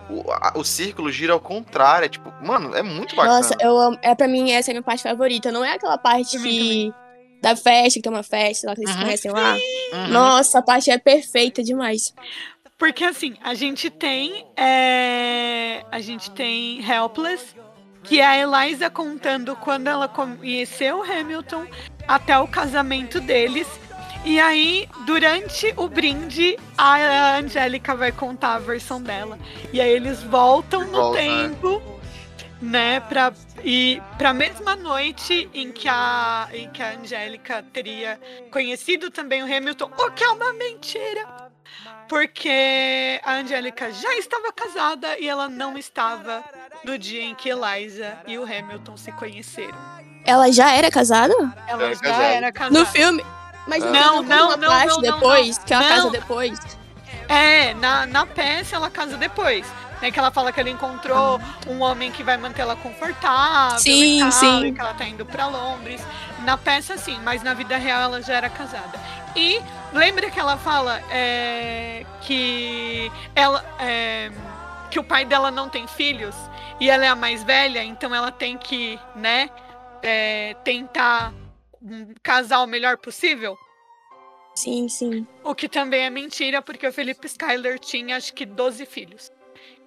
[0.10, 2.06] o, a- o círculo gira ao contrário.
[2.06, 3.36] É tipo, mano, é muito bacana.
[3.38, 3.98] Nossa, eu amo.
[4.02, 5.52] É pra mim, essa é a minha parte favorita.
[5.52, 6.94] Não é aquela parte que.
[7.42, 9.02] Da festa, que tem uma festa lá que eles Uhum.
[9.02, 9.54] conhecem lá.
[9.94, 10.08] Uhum.
[10.08, 12.14] Nossa, a parte é perfeita demais.
[12.78, 14.46] Porque assim, a gente tem.
[14.56, 17.54] é, A gente tem Helpless,
[18.04, 21.66] que é a Eliza contando quando ela conheceu o Hamilton
[22.08, 23.68] até o casamento deles.
[24.26, 29.38] E aí, durante o brinde, a Angélica vai contar a versão dela.
[29.74, 31.50] E aí eles voltam no Volta, né?
[31.50, 31.82] tempo,
[32.62, 33.34] né, pra,
[33.66, 38.18] e pra mesma noite em que a, em que a Angélica teria
[38.50, 41.28] conhecido também o Hamilton, o que é uma mentira.
[42.08, 46.44] Porque a Angélica já estava casada e ela não estava
[46.86, 49.78] no dia em que Eliza e o Hamilton se conheceram.
[50.26, 51.34] Ela já era casada?
[51.68, 52.80] Ela já era casada.
[52.80, 53.24] No filme.
[53.68, 53.88] Mas Ah.
[53.92, 55.66] não, Não, não, não, depois, não.
[55.66, 55.96] que ela Não.
[55.96, 56.60] casa depois.
[57.30, 59.66] É, na, na peça ela casa depois.
[60.02, 63.80] Né, que ela fala que ela encontrou um homem que vai manter ela confortável.
[63.80, 64.66] Sim, e tal, sim.
[64.66, 66.02] E que ela tá indo pra Londres.
[66.40, 69.00] Na peça, sim, mas na vida real ela já era casada.
[69.34, 69.62] E
[69.94, 73.64] lembra que ela fala é, que ela.
[73.80, 74.30] é,
[74.92, 76.36] que o pai dela não tem filhos
[76.80, 79.50] e ela é a mais velha, então ela tem que, né,
[80.04, 81.32] é, tentar
[82.22, 83.58] casar o melhor possível.
[84.56, 85.28] Sim, sim.
[85.44, 89.32] O que também é mentira, porque o Felipe Skyler tinha acho que 12 filhos.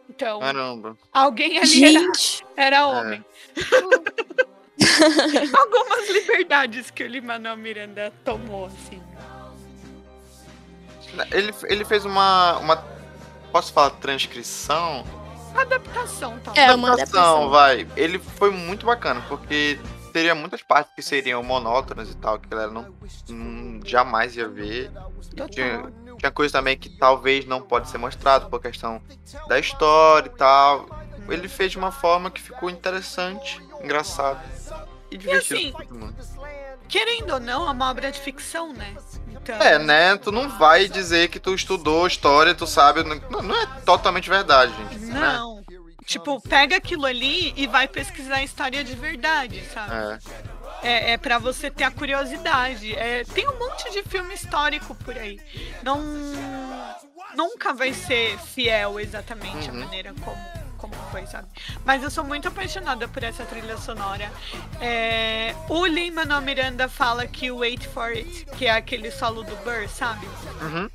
[0.09, 0.97] Então, Caramba.
[1.13, 3.25] alguém ali era, Gente, era homem.
[5.59, 9.03] Algumas liberdades que o Lin-Manuel Miranda tomou, assim.
[11.33, 12.85] Ele, ele fez uma, uma.
[13.51, 15.05] Posso falar transcrição?
[15.57, 16.53] Adaptação, tá?
[16.55, 17.51] É, uma adaptação, adaptação.
[17.51, 17.87] vai.
[17.97, 19.79] Ele foi muito bacana, porque
[20.17, 22.95] teria muitas partes que seriam monótonas e tal, que a galera não,
[23.29, 24.91] não jamais ia ver.
[25.51, 29.03] Tinha, tinha coisa também que talvez não pode ser mostrado por questão
[29.47, 30.89] da história e tal.
[31.29, 34.41] Ele fez de uma forma que ficou interessante, engraçado
[35.11, 35.55] e divertido.
[35.55, 36.15] assim, todo mundo.
[36.89, 38.97] Querendo ou não, é uma obra de ficção, né?
[39.29, 40.17] Então, É, né?
[40.17, 43.03] Tu não vai dizer que tu estudou história, tu sabe.
[43.03, 44.97] Não, não é totalmente verdade, gente.
[45.05, 45.56] né?
[46.07, 49.93] Tipo, pega aquilo ali e vai pesquisar a história de verdade, sabe?
[49.93, 50.47] É.
[50.83, 52.95] É, é para você ter a curiosidade.
[52.95, 55.41] É, tem um monte de filme histórico por aí.
[55.83, 55.99] Não.
[57.35, 59.77] Nunca vai ser fiel exatamente Uhum.
[59.77, 60.37] a maneira como,
[60.79, 61.49] como foi, sabe?
[61.85, 64.31] Mas eu sou muito apaixonada por essa trilha sonora.
[64.81, 69.43] É, o Lin Manuel Miranda fala que o Wait for It, que é aquele solo
[69.43, 70.27] do Burr, sabe?
[70.63, 70.89] Uhum.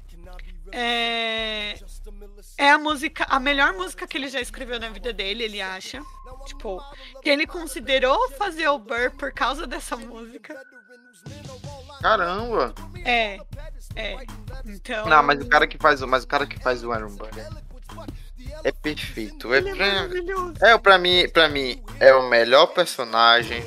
[0.72, 1.76] É,
[2.58, 6.02] é a música, a melhor música que ele já escreveu na vida dele, ele acha.
[6.46, 6.82] Tipo,
[7.22, 10.56] que ele considerou fazer o Burr por causa dessa música.
[12.02, 12.74] Caramba!
[13.06, 13.38] É,
[13.96, 14.18] é.
[14.66, 15.06] Então.
[15.08, 17.48] Não, mas o cara que faz, o- mas o cara que faz o Iron Burger
[18.64, 19.54] é perfeito.
[19.54, 20.54] É, Ele é pra, maravilhoso.
[20.62, 23.64] é pra mim, para mim é o melhor personagem.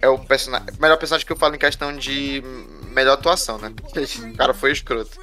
[0.00, 2.42] É o personagem, melhor personagem que eu falo em questão de
[2.90, 3.72] melhor atuação, né?
[3.74, 5.18] Porque o cara foi escroto.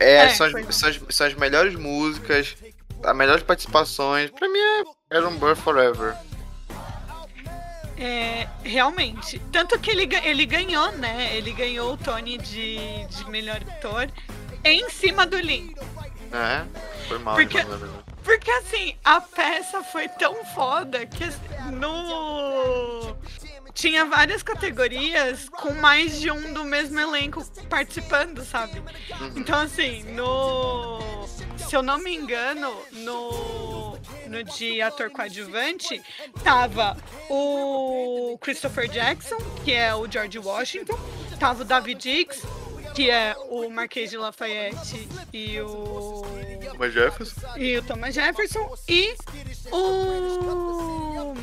[0.00, 2.56] É, É, são, as, são, as, são as melhores músicas,
[3.02, 4.30] as melhores participações.
[4.30, 6.14] Pra mim é Iron Burr Forever.
[7.96, 9.38] É, realmente.
[9.52, 11.36] Tanto que ele, ele ganhou, né?
[11.36, 14.10] Ele ganhou o Tony de, de melhor ator
[14.64, 15.74] em cima do Lin.
[16.32, 16.64] É,
[17.06, 17.36] foi mal.
[17.36, 18.04] Porque- mano.
[18.24, 21.38] Porque assim, a peça foi tão foda que assim,
[21.72, 23.14] no.
[23.74, 28.82] Tinha várias categorias com mais de um do mesmo elenco participando, sabe?
[29.36, 31.26] Então assim, no.
[31.56, 33.94] Se eu não me engano, no.
[34.28, 36.00] No de ator coadjuvante,
[36.42, 36.96] tava
[37.28, 40.98] o Christopher Jackson, que é o George Washington,
[41.38, 42.42] tava o David Dix,
[42.94, 46.22] que é o Marquês de Lafayette e o
[46.72, 47.40] Thomas Jefferson?
[47.56, 49.14] e o Thomas Jefferson e
[49.70, 51.34] o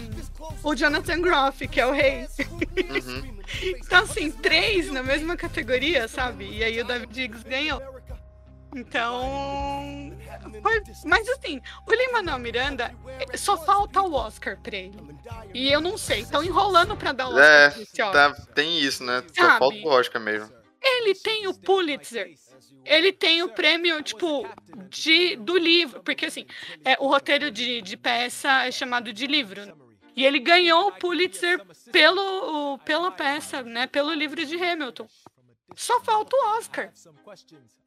[0.64, 2.28] o Jonathan Groff, que é o rei.
[2.90, 3.42] Uhum.
[3.62, 6.50] Então assim, três na mesma categoria, sabe?
[6.50, 7.82] E aí o David Diggs ganhou.
[8.74, 10.16] Então,
[10.62, 14.96] foi- mas assim, o Lin-Manuel Miranda eh, só falta o Oscar pra ele.
[15.54, 19.22] E eu não sei, estão enrolando pra dar o Oscar É, tá, tem isso, né?
[19.36, 19.60] Só Sabe?
[19.60, 20.50] falta o Oscar mesmo.
[20.82, 22.34] Ele tem o Pulitzer.
[22.86, 24.48] Ele tem o prêmio, tipo,
[24.90, 26.02] de, do livro.
[26.02, 26.46] Porque, assim,
[26.84, 29.62] é, o roteiro de, de peça é chamado de livro.
[30.12, 30.14] Né?
[30.16, 31.60] E ele ganhou o Pulitzer
[31.92, 33.88] pelo, pela peça, né?
[33.88, 35.08] Pelo livro de Hamilton.
[35.76, 36.92] Só falta o Oscar.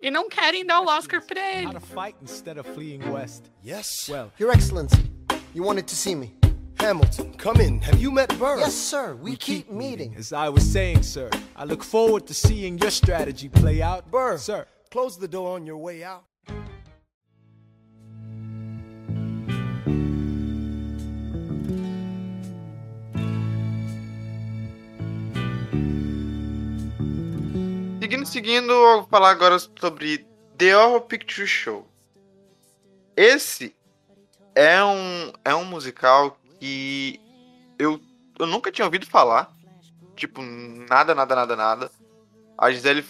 [0.00, 1.66] E não querem dar o Oscar pra ele.
[1.66, 3.44] How to fight instead of fleeing west.
[3.64, 4.08] Yes.
[4.08, 5.02] Well- Your Excellency,
[5.54, 6.34] you wanted to see me.
[6.80, 7.80] Hamilton, come in.
[7.80, 8.58] Have you met Burr?
[8.58, 9.14] Yes, sir.
[9.14, 10.14] We, keep, meeting.
[10.18, 14.10] As I was saying, sir, I look forward to seeing your strategy play out.
[14.10, 16.24] Burr, Sir, close the door on your way out.
[28.24, 31.86] Seguindo, eu vou falar agora sobre The Horror Picture Show.
[33.16, 33.74] Esse
[34.54, 37.20] é um, é um musical que
[37.78, 38.00] eu,
[38.38, 39.52] eu nunca tinha ouvido falar.
[40.16, 41.90] Tipo, nada, nada, nada, nada.
[42.56, 43.04] A Gisele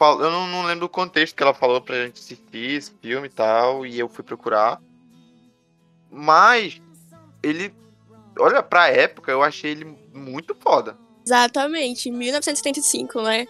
[0.00, 3.30] eu não, não lembro o contexto que ela falou pra gente assistir esse filme e
[3.30, 4.80] tal, e eu fui procurar.
[6.10, 6.80] Mas
[7.42, 7.72] ele,
[8.38, 10.98] olha, pra época eu achei ele muito foda.
[11.24, 13.46] Exatamente, 1975, né?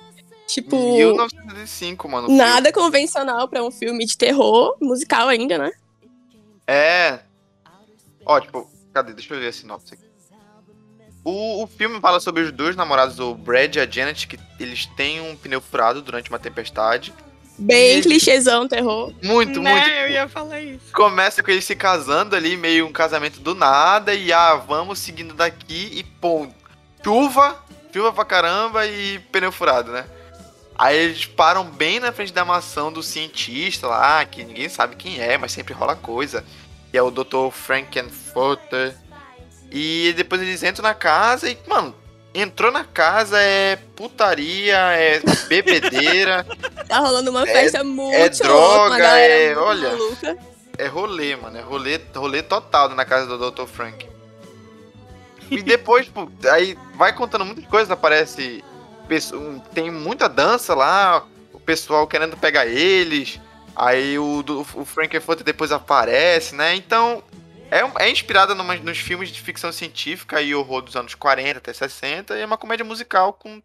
[0.52, 2.26] Tipo, 1905, mano.
[2.26, 2.42] o filme.
[2.44, 5.70] nada convencional pra um filme de terror, musical ainda, né?
[6.66, 7.20] É.
[8.24, 9.12] Ó, tipo, cadê?
[9.14, 10.04] Deixa eu ver a sinopse aqui.
[11.24, 14.86] O, o filme fala sobre os dois namorados, o Brad e a Janet, que eles
[14.86, 17.14] têm um pneu furado durante uma tempestade.
[17.56, 19.12] Bem E- clichêzão, terror.
[19.22, 19.72] Muito, né?
[19.72, 19.88] muito.
[19.88, 20.92] Eu ia falar isso.
[20.92, 25.32] Começa com eles se casando ali, meio um casamento do nada, e ah, vamos seguindo
[25.34, 26.48] daqui e pô,
[27.04, 27.56] chuva,
[27.92, 30.04] chuva pra caramba e pneu furado, né?
[30.82, 35.20] Aí eles param bem na frente da mansão do cientista lá, que ninguém sabe quem
[35.20, 36.44] é, mas sempre rola coisa.
[36.90, 37.50] Que é o Dr.
[37.52, 38.96] Frankenfurter.
[39.70, 41.94] E depois eles entram na casa e, mano,
[42.34, 46.44] entrou na casa é putaria, é bebedeira,
[46.88, 49.88] Tá rolando uma É- festa muito é louca, droga, uma galera é- muito olha.
[49.90, 50.38] maluca.
[50.78, 51.56] é rolê, mano.
[51.58, 53.66] É rolê, rolê total na casa do Dr.
[53.66, 54.06] Frank.
[55.48, 58.64] E depois, tipo, aí vai contando muitas coisas, aparece.
[59.74, 63.40] Tem muita dança lá, o pessoal querendo pegar eles.
[63.74, 64.44] Aí o,
[64.74, 66.74] o Frankenfurter depois aparece, né?
[66.74, 67.22] Então.
[67.70, 72.36] É, é inspirada nos filmes de ficção científica e horror dos anos 40 até 60.
[72.36, 73.62] E é uma comédia musical com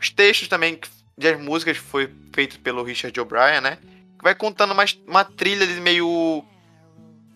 [0.00, 0.80] os textos também
[1.16, 3.78] de as músicas foi feito pelo Richard O'Brien, né?
[4.18, 6.44] Que vai contando uma, uma trilha de meio.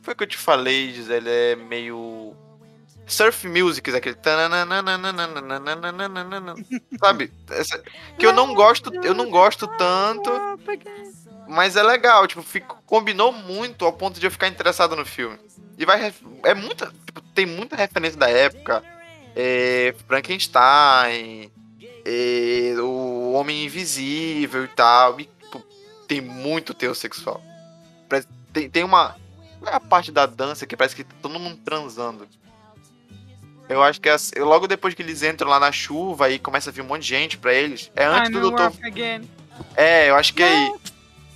[0.03, 2.35] Foi o que eu te falei, Gisele, é meio.
[3.11, 4.17] Surf music, aquele.
[6.99, 7.33] Sabe?
[7.51, 7.83] Essa-
[8.19, 10.31] que eu não gosto, eu não gosto tanto,
[11.49, 15.39] mas é legal, tipo, fico- combinou muito ao ponto de eu ficar interessado no filme.
[15.79, 16.13] E vai.
[16.45, 16.93] É muita.
[17.07, 18.83] tipo, tem muita referência da época.
[19.35, 21.51] É, Frankenstein,
[22.05, 25.19] é, o Homem Invisível e tal.
[25.21, 25.65] E, tipo,
[26.07, 27.43] tem muito teor sexual.
[28.53, 29.17] Tem, tem uma.
[29.61, 32.27] Qual é a parte da dança que parece que tá todo mundo transando?
[33.71, 36.71] Eu acho que é assim- logo depois que eles entram lá na chuva e começa
[36.71, 37.91] a vir um monte de gente pra eles.
[37.95, 38.73] É antes I'm do Doutor.
[39.77, 40.73] É, eu acho que é aí.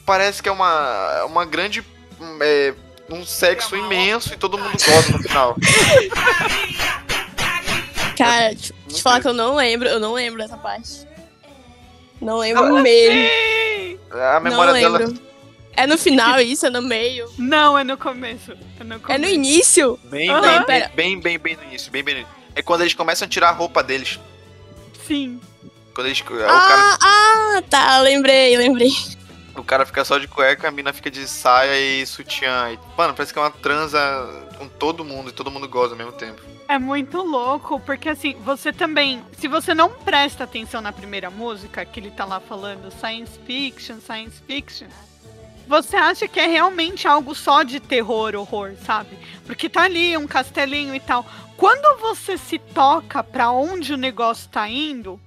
[0.05, 1.81] Parece que é uma, uma grande.
[2.21, 2.75] hum, é,
[3.09, 5.57] um sexo imenso e todo mundo gosta no final.
[8.17, 11.07] Cara, te, te falar que eu não lembro, eu não lembro dessa parte.
[12.21, 13.29] Não lembro mesmo.
[13.29, 13.99] Sim!
[14.13, 14.99] A Não memória dela.
[14.99, 15.21] lembro.
[15.77, 16.67] É no final isso?
[16.67, 17.29] É no meio?
[17.39, 18.53] Não, é no começo.
[18.79, 19.21] É no, É começo.
[19.21, 19.99] no início?
[20.05, 20.41] Bem, Aham.
[20.41, 20.93] bem, Pera.
[20.95, 22.37] bem, bem, bem no início, bem, bem no início.
[22.55, 24.19] É quando eles começam a tirar a roupa deles.
[25.07, 25.41] Sim.
[25.95, 26.99] Quando eles, o, cara, Ah,
[27.59, 28.91] ah, tá, lembrei, lembrei.
[29.57, 32.71] o cara fica só de cueca, a mina fica de saia e sutiã.
[32.73, 33.99] E, mano, parece que é uma transa
[34.59, 36.41] com todo mundo e todo mundo goza ao mesmo tempo.
[36.67, 41.85] É muito louco, porque assim, você também, se você não presta atenção na primeira música,
[41.85, 44.87] que ele tá lá falando science fiction, science fiction,
[45.67, 49.19] você acha que é realmente algo só de terror, horror, sabe?
[49.47, 51.25] Porque tá ali um castelinho e tal.
[51.57, 55.21] Quando você se toca pra onde o negócio tá indo,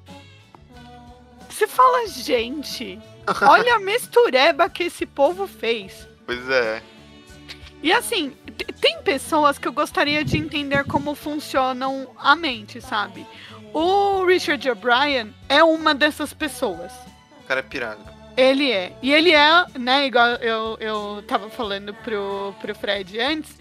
[1.49, 2.99] você fala, gente,
[3.41, 6.07] olha a mistureba que esse povo fez.
[6.25, 6.81] Pois é.
[7.81, 8.35] E assim,
[8.81, 13.25] tem pessoas que eu gostaria de entender como funcionam a mente, sabe?
[13.73, 16.91] O Richard O'Brien é uma dessas pessoas.
[17.41, 18.16] O cara é pirado.
[18.37, 18.93] Ele é.
[19.01, 23.57] E ele é, né, igual eu, eu tava falando pro, pro Fred antes,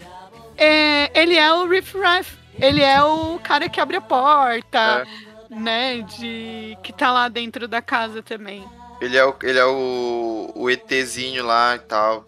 [0.55, 2.37] é, ele é o Riff Raff.
[2.59, 5.05] Ele é o cara que abre a porta,
[5.49, 8.67] né, de que tá lá dentro da casa também.
[9.01, 12.25] Ele é o, ele é o, o ETzinho lá e tal.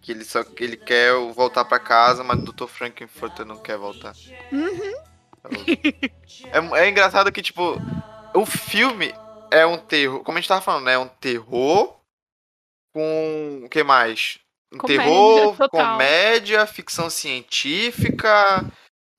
[0.00, 2.66] Que ele só que ele quer voltar pra casa, mas o Dr.
[2.66, 4.12] Frankenfurter não quer voltar.
[4.52, 4.94] Uhum.
[6.52, 7.80] É, é engraçado que, tipo,
[8.34, 9.14] o filme
[9.50, 10.22] é um terror.
[10.22, 10.94] Como a gente tava falando, né?
[10.94, 11.96] É um terror
[12.92, 13.62] com.
[13.64, 14.38] O que mais?
[14.72, 15.68] Um Comédia terror, total.
[15.92, 18.64] comédia, ficção científica,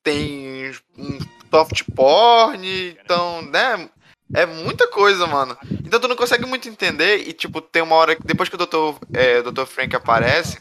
[0.03, 1.17] tem um
[1.49, 3.89] soft porn, então, né?
[4.33, 5.57] É muita coisa, mano.
[5.85, 8.57] Então tu não consegue muito entender e, tipo, tem uma hora que depois que o
[8.57, 8.97] Dr.
[9.13, 9.65] É.
[9.65, 10.59] Frank aparece,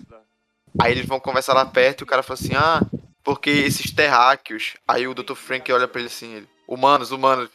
[0.81, 2.81] aí eles vão conversar lá perto e o cara fala assim, ah,
[3.25, 4.75] porque esses terráqueos.
[4.87, 5.35] Aí o Dr.
[5.35, 7.49] Frank olha pra ele assim, ele, humanos, humanos.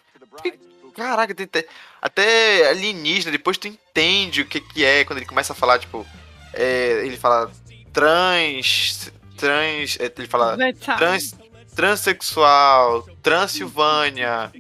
[0.96, 1.66] Caraca, tem até,
[2.02, 6.06] até alienígena, depois tu entende o que que é quando ele começa a falar, tipo,
[6.54, 7.52] é, ele fala
[7.92, 10.58] trans, trans, é, ele fala
[10.98, 11.36] trans,
[11.76, 14.52] transexual, Transilvânia.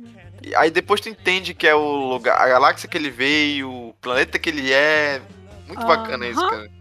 [0.42, 3.94] E Aí depois tu entende que é o lugar, a galáxia que ele veio, o
[4.02, 5.22] planeta que ele é.
[5.68, 6.50] Muito bacana isso, Aham.
[6.50, 6.72] cara.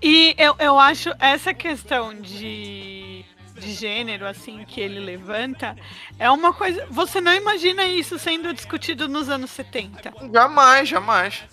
[0.00, 3.24] E eu, eu acho essa questão de,
[3.58, 5.76] de gênero, assim, que ele levanta,
[6.18, 6.86] é uma coisa.
[6.90, 11.44] Você não imagina isso sendo discutido nos anos 70, Jamais, jamais.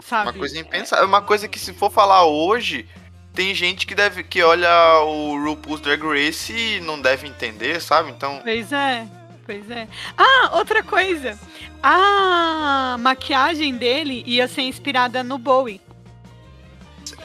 [0.00, 0.30] sabe?
[0.30, 1.04] Uma coisa impensável.
[1.06, 2.88] Uma coisa que se for falar hoje,
[3.34, 8.10] tem gente que deve que olha o RuPaul's Drag Race e não deve entender, sabe?
[8.10, 9.06] Então, Pois é,
[9.44, 9.86] pois é.
[10.16, 11.38] Ah, outra coisa.
[11.82, 15.80] A maquiagem dele ia ser inspirada no Bowie.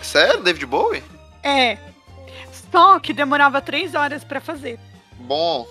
[0.01, 1.03] sério, David Bowie?
[1.43, 1.77] É.
[2.71, 4.79] Só que demorava três horas pra fazer.
[5.19, 5.67] Bom,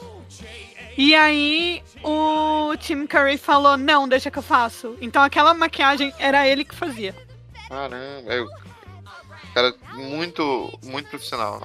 [0.97, 4.97] E aí o Tim Curry falou: não, deixa que eu faço.
[5.01, 7.15] Então aquela maquiagem era ele que fazia.
[7.69, 8.47] caramba, eu,
[9.55, 11.61] cara muito, muito profissional.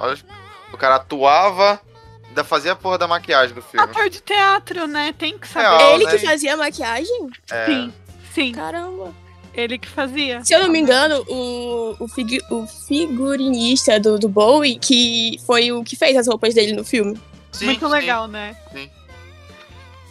[0.71, 1.79] O cara atuava,
[2.27, 3.89] ainda fazia a porra da maquiagem do filme.
[3.89, 5.13] Ator de teatro, né?
[5.17, 5.67] Tem que saber.
[5.67, 6.11] Real, Ele né?
[6.11, 7.29] que fazia a maquiagem?
[7.51, 7.93] É, Sim,
[8.33, 9.13] sim, Caramba.
[9.55, 10.43] Ele que fazia.
[10.43, 15.71] Se eu não me engano, o, o, figu- o figurinista do, do Bowie, que foi
[15.71, 17.17] o que fez as roupas dele no filme.
[17.51, 17.91] sim, muito sim.
[17.91, 18.55] legal, né?
[18.71, 18.89] sim.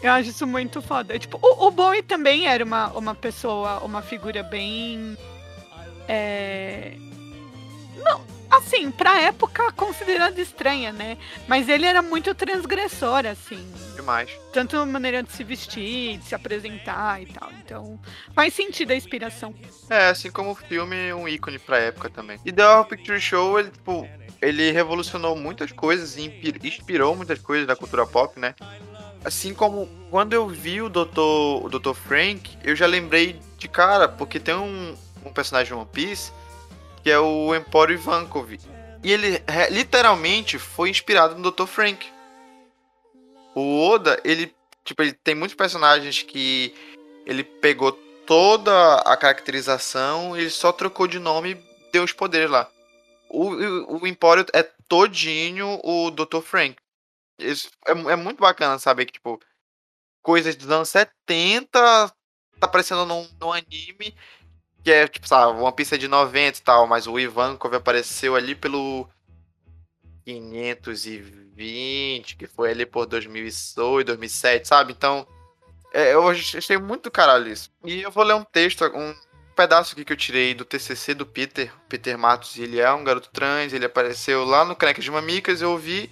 [0.03, 1.19] Eu acho isso muito foda.
[1.19, 5.17] Tipo, o, o Bowie também era uma, uma pessoa, uma figura bem.
[6.07, 6.93] É...
[8.05, 8.21] Não,
[8.51, 11.17] assim, pra época considerada estranha, né?
[11.49, 13.67] Mas ele era muito transgressor, assim.
[14.05, 14.31] Demais.
[14.53, 17.51] Tanto a maneira de se vestir, de se apresentar e tal.
[17.65, 17.99] Então,
[18.35, 19.55] faz sentido a inspiração.
[19.89, 22.39] É, assim como o filme, um ícone pra época também.
[22.45, 24.09] E The Horror Picture Show, ele, tipo,
[24.41, 26.31] ele revolucionou muitas coisas e
[26.63, 28.55] inspirou muitas coisas da cultura pop, né?
[29.25, 31.19] Assim como quando eu vi o Dr.
[31.19, 31.95] o Dr.
[31.95, 34.95] Frank, eu já lembrei de cara, porque tem um,
[35.25, 36.31] um personagem de One Piece
[37.03, 38.59] que é o Emporio Ivankov.
[39.03, 41.67] E ele literalmente foi inspirado no Dr.
[41.67, 42.14] Frank.
[43.55, 46.75] O Oda, ele, tipo, ele tem muitos personagens que
[47.27, 47.93] ele pegou
[48.27, 52.69] toda a caracterização, ele só trocou de nome e deu os poderes lá.
[53.29, 56.41] O, o, Empório é todinho o Dr.
[56.41, 56.77] Frank.
[57.39, 59.41] Isso é, é, muito bacana saber que, tipo,
[60.23, 62.13] coisas dos anos 70 tá
[62.61, 64.15] aparecendo num, num anime
[64.85, 68.37] que é, tipo, sabe, One Piece é de 90 e tal, mas o Ivankov apareceu
[68.37, 69.09] ali pelo
[70.25, 74.93] 520, que foi ali por 2008, 2007, sabe?
[74.93, 75.27] Então,
[75.93, 77.71] é, eu achei muito caralho isso.
[77.85, 79.15] E eu vou ler um texto, um
[79.55, 83.31] pedaço aqui que eu tirei do TCC do Peter, Peter Matos, ele é um garoto
[83.31, 86.11] trans, ele apareceu lá no Caneca de Mamicas, eu ouvi,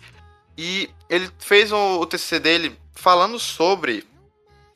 [0.57, 4.07] e ele fez o, o TCC dele falando sobre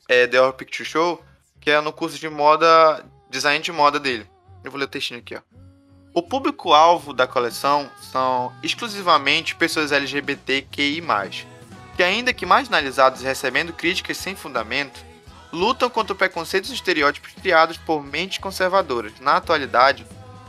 [0.09, 1.23] é, The Horror Picture Show,
[1.61, 4.27] que é no curso de moda design de moda dele.
[4.63, 5.56] Eu vou ler o textinho aqui, ó.
[6.13, 11.03] O público-alvo da coleção são exclusivamente pessoas LGBTQI+,
[11.95, 15.05] que ainda que marginalizados e recebendo críticas sem fundamento,
[15.51, 19.13] lutam contra preconceitos e estereótipos criados por mentes conservadoras.
[19.19, 20.05] Na atualidade,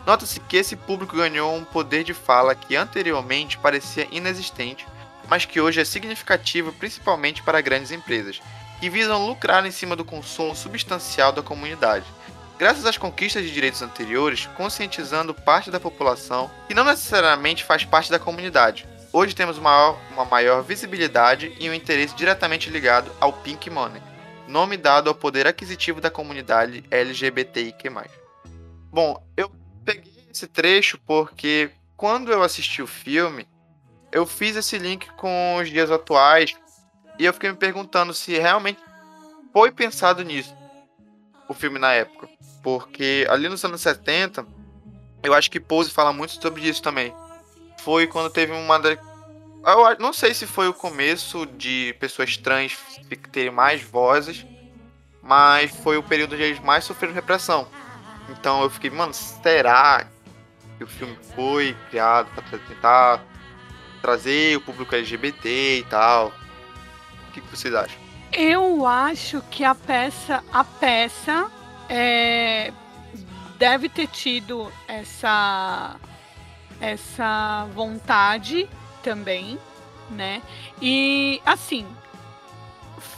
[0.07, 4.87] nota-se que esse público ganhou um poder de fala que anteriormente parecia inexistente,
[5.29, 8.41] mas que hoje é significativo principalmente para grandes empresas,
[8.81, 12.07] que visam lucrar em cima do consumo substancial da comunidade
[12.59, 18.11] graças às conquistas de direitos anteriores, conscientizando parte da população que não necessariamente faz parte
[18.11, 18.87] da comunidade.
[19.13, 24.03] Hoje temos uma, uma maior visibilidade e um interesse diretamente ligado ao Pink Money,
[24.49, 27.91] nome dado ao poder aquisitivo da comunidade LGBTIQ+.
[28.91, 29.51] Bom, eu
[29.85, 33.47] peguei esse trecho porque quando eu assisti o filme,
[34.11, 36.55] eu fiz esse link com os dias atuais
[37.19, 38.81] e eu fiquei me perguntando se realmente
[39.53, 40.59] foi pensado nisso
[41.49, 42.29] o filme na época.
[42.63, 44.47] Porque ali nos anos 70,
[45.23, 47.13] eu acho que Pose fala muito sobre isso também.
[47.81, 48.77] Foi quando teve uma.
[48.77, 52.77] Eu não sei se foi o começo de pessoas trans
[53.33, 54.47] terem mais vozes,
[55.23, 57.67] mas foi o período onde eles mais sofreram repressão.
[58.29, 60.07] Então eu fiquei, mano, será
[60.77, 63.25] que o filme foi criado para tentar
[64.01, 66.33] trazer o público LGBT e tal?
[67.29, 68.08] O que, que vocês acham?
[68.41, 71.51] Eu acho que a peça, a peça
[71.89, 72.73] é,
[73.59, 75.97] deve ter tido essa
[76.81, 78.71] essa vontade
[79.03, 79.59] também,
[80.09, 80.41] né?
[80.81, 81.85] E assim,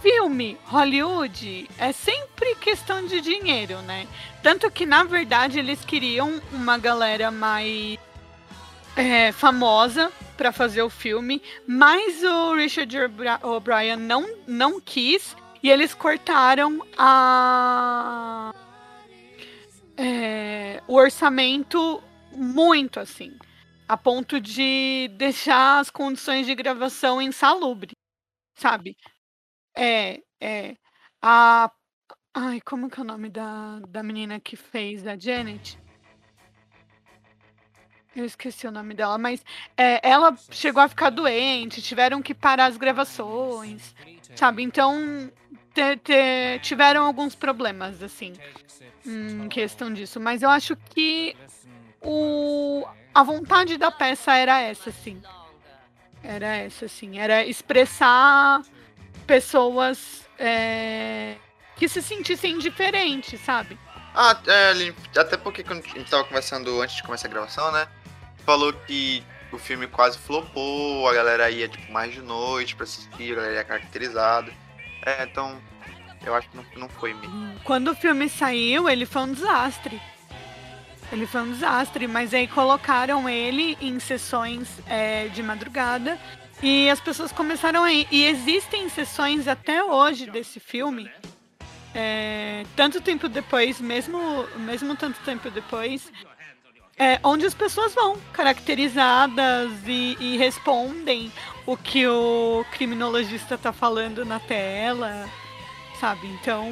[0.01, 4.09] filme Hollywood é sempre questão de dinheiro, né?
[4.43, 7.99] Tanto que na verdade eles queriam uma galera mais
[8.97, 10.11] é, famosa
[10.41, 12.97] para fazer o filme, mas o Richard
[13.43, 18.51] O'Brien não, não quis e eles cortaram a
[19.99, 23.36] é, o orçamento muito assim,
[23.86, 27.93] a ponto de deixar as condições de gravação insalubre,
[28.55, 28.97] sabe?
[29.76, 30.74] É, é.
[31.20, 31.70] A.
[32.32, 35.78] Ai, como que é o nome da, da menina que fez a Janet?
[38.15, 39.45] Eu esqueci o nome dela, mas
[39.77, 43.95] é, ela chegou a ficar doente, tiveram que parar as gravações,
[44.35, 44.63] sabe?
[44.63, 45.31] Então
[45.73, 48.33] te, te, tiveram alguns problemas, assim,
[49.07, 50.19] em questão disso.
[50.19, 51.37] Mas eu acho que
[52.03, 52.85] o,
[53.15, 55.23] a vontade da peça era essa, assim.
[56.23, 57.19] Era essa, assim.
[57.19, 58.63] Era expressar
[59.25, 61.37] pessoas é,
[61.77, 63.79] que se sentissem diferentes, sabe?
[64.15, 67.87] Ah, é, até porque quando a gente tava conversando antes de começar a gravação, né?
[68.51, 69.22] Falou que
[69.53, 73.55] o filme quase flopou, a galera ia tipo, mais de noite pra assistir, a galera
[73.55, 74.53] ia caracterizada.
[75.07, 75.57] É, então
[76.26, 77.55] eu acho que não, não foi mesmo.
[77.62, 80.03] Quando o filme saiu, ele foi um desastre.
[81.12, 86.18] Ele foi um desastre, mas aí colocaram ele em sessões é, de madrugada
[86.61, 88.09] e as pessoas começaram a ir.
[88.11, 91.09] E existem sessões até hoje desse filme.
[91.94, 94.18] É, tanto tempo depois, mesmo,
[94.57, 96.11] mesmo tanto tempo depois,
[97.01, 101.32] é, onde as pessoas vão caracterizadas e, e, respondem
[101.64, 105.26] o que o criminologista está falando na tela,
[105.98, 106.26] sabe?
[106.26, 106.68] Então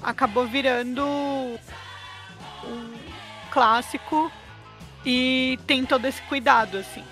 [0.00, 2.92] acabou virando um
[3.50, 4.30] clássico
[5.04, 7.02] e tem todo esse cuidado, assim.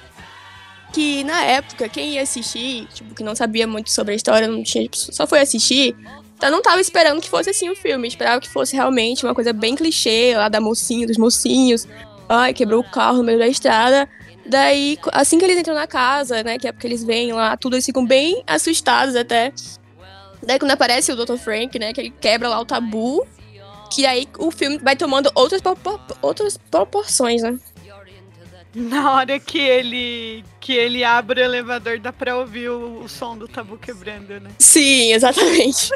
[0.93, 4.63] que na época, quem ia assistir, tipo, que não sabia muito sobre a história, não
[4.63, 5.97] tinha, tipo, só foi assistir,
[6.45, 8.07] então não tava esperando que fosse assim o filme.
[8.07, 11.89] Esperava que fosse realmente uma coisa bem clichê, lá da mocinha, dos mocinhos.
[12.29, 14.07] Ai, quebrou o carro no meio da estrada.
[14.45, 17.77] Daí, assim que eles entram na casa, né, que é porque eles vêm lá, tudo,
[17.77, 19.55] eles ficam bem assustados até.
[20.43, 21.39] Daí quando aparece o Dr.
[21.39, 23.27] Frank, né, que ele quebra lá o tabu,
[23.91, 25.63] que aí o filme vai tomando outras,
[26.21, 27.59] outras proporções, né.
[28.77, 33.37] Na hora que ele que ele abre o elevador, dá pra ouvir o, o som
[33.39, 34.51] do tabu quebrando, né?
[34.59, 35.91] Sim, exatamente.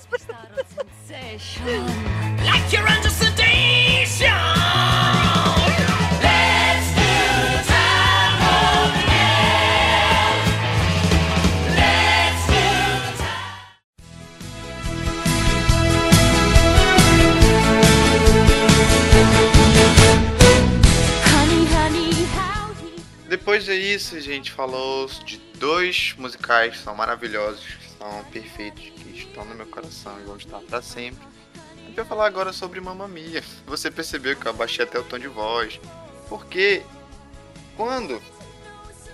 [2.45, 4.98] Like you're under sedation.
[23.79, 29.45] Disso, a gente falou de dois musicais que são maravilhosos, que são perfeitos, que estão
[29.45, 31.25] no meu coração e vão estar pra sempre.
[31.85, 33.41] A gente falar agora sobre Mamma Mia.
[33.67, 35.81] Você percebeu que eu abaixei até o tom de voz.
[36.29, 36.83] Porque
[37.77, 38.21] quando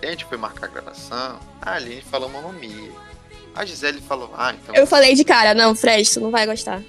[0.02, 2.90] a gente foi marcar a gravação, a Aline falou Mamma Mia.
[3.54, 4.74] A Gisele falou, ah, então.
[4.74, 6.82] Eu falei de cara, não, Fred, tu não vai gostar.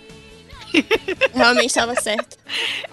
[1.33, 2.37] Realmente estava certo.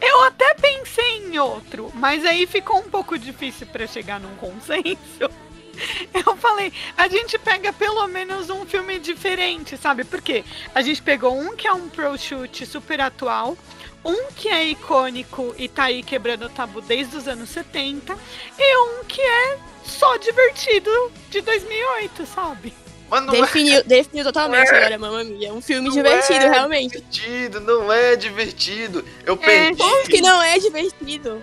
[0.00, 5.30] Eu até pensei em outro, mas aí ficou um pouco difícil pra chegar num consenso.
[6.12, 10.04] Eu falei, a gente pega pelo menos um filme diferente, sabe?
[10.04, 10.44] Porque
[10.74, 13.56] a gente pegou um que é um pro shoot super atual,
[14.04, 18.16] um que é icônico e tá aí quebrando o tabu desde os anos 70,
[18.58, 20.90] e um que é só divertido
[21.30, 22.82] de 2008, sabe?
[23.12, 25.50] Mas não é Definiu, definiu totalmente agora, Mamma Mia.
[25.50, 26.92] É um filme Não divertido, é realmente.
[26.92, 29.04] divertido, não é divertido.
[29.26, 29.76] Eu perdi.
[29.76, 31.42] Como que não é divertido?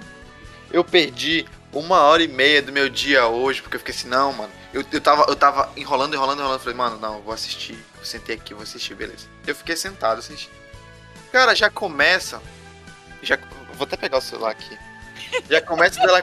[0.74, 4.34] Eu perdi uma hora e meia do meu dia hoje, porque eu fiquei assim, não,
[4.34, 4.52] mano.
[4.74, 6.60] Eu, eu, tava, eu tava enrolando, enrolando, enrolando.
[6.60, 7.78] Falei, mano, não, eu vou assistir.
[8.00, 9.28] Eu sentei aqui, vou assistir, beleza.
[9.46, 10.54] Eu fiquei sentado assistindo.
[11.32, 12.42] Cara, já começa.
[13.22, 13.38] Já,
[13.76, 14.76] vou até pegar o celular aqui.
[15.48, 16.20] Já começa dela.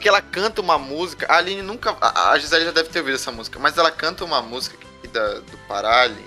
[0.00, 1.26] Que ela canta uma música.
[1.28, 1.96] A Aline nunca.
[2.00, 3.58] A, a Gisele já deve ter ouvido essa música.
[3.58, 6.26] Mas ela canta uma música aqui da, do Pará, Aline.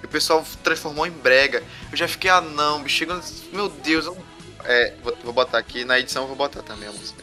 [0.00, 1.62] Que o pessoal transformou em brega.
[1.90, 3.04] Eu já fiquei, ah não, bicho.
[3.52, 4.16] Meu Deus, eu
[4.64, 5.84] É, vou, vou botar aqui.
[5.84, 7.22] Na edição eu vou botar também a música.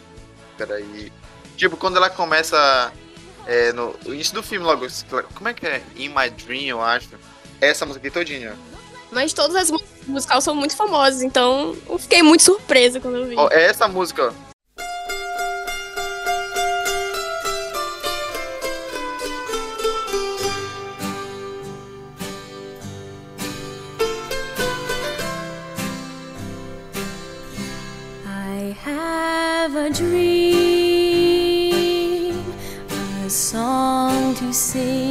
[0.58, 1.12] Peraí.
[1.58, 2.91] Tipo, quando ela começa.
[3.47, 4.88] É, no início do filme logo.
[5.34, 5.82] Como é que é?
[5.95, 7.10] In My Dream, eu acho.
[7.62, 8.56] Essa música aqui todinha.
[9.12, 13.26] Mas todas as músicas musicais são muito famosas, então eu fiquei muito surpresa quando eu
[13.28, 13.36] vi.
[13.38, 14.45] Ó, é essa música, ó.
[28.86, 30.56] Have a dream,
[33.26, 35.05] a song to sing,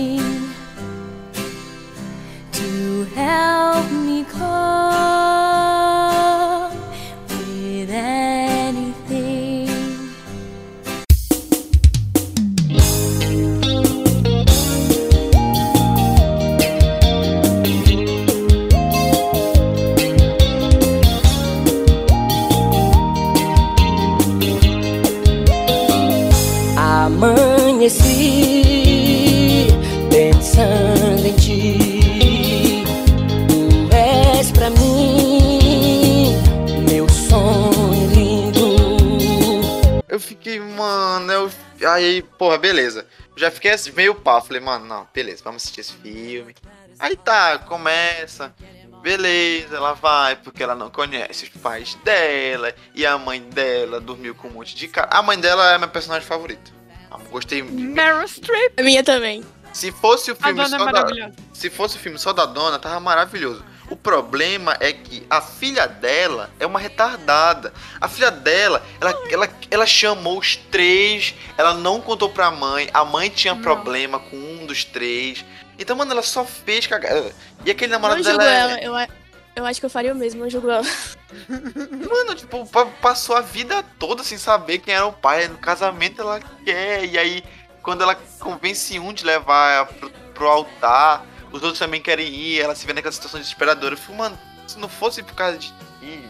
[43.44, 44.40] Já fiquei assim, meio pá.
[44.40, 46.54] Falei, mano, não, beleza, vamos assistir esse filme.
[46.98, 48.54] Aí tá, começa.
[49.02, 52.74] Beleza, ela vai, porque ela não conhece os pais dela.
[52.94, 55.08] E a mãe dela dormiu com um monte de cara.
[55.10, 56.70] A mãe dela é minha personagem favorita.
[57.10, 57.62] Ah, Gostei.
[57.62, 59.44] Meryl Streep, A minha também.
[59.74, 61.34] Se fosse o a filme dona é só da, maravilhosa.
[61.52, 63.62] Se fosse o filme só da dona, tava maravilhoso.
[63.90, 67.72] O problema é que a filha dela é uma retardada.
[68.00, 72.88] A filha dela, ela, ela, ela chamou os três, ela não contou pra mãe.
[72.94, 73.60] A mãe tinha Não.
[73.62, 75.44] problema com um dos três.
[75.78, 77.32] Então, mano, ela só fez cagada.
[77.64, 79.08] E aquele Não namorado julgo dela é- ela, eu, a-
[79.56, 80.84] eu acho que eu faria o mesmo, não julgo ela.
[81.48, 85.48] Mano, tipo, pa- passou a vida toda sem saber quem era o pai.
[85.48, 87.04] No casamento ela quer.
[87.04, 87.44] E aí,
[87.82, 91.24] quando ela convence um de levar pro, pro altar,
[91.56, 92.60] os outros também querem ir.
[92.60, 93.94] Ela se vê naquela situação desesperadora.
[93.94, 95.68] Eu fico, mano, se não fosse por causa de
[96.00, 96.24] ti.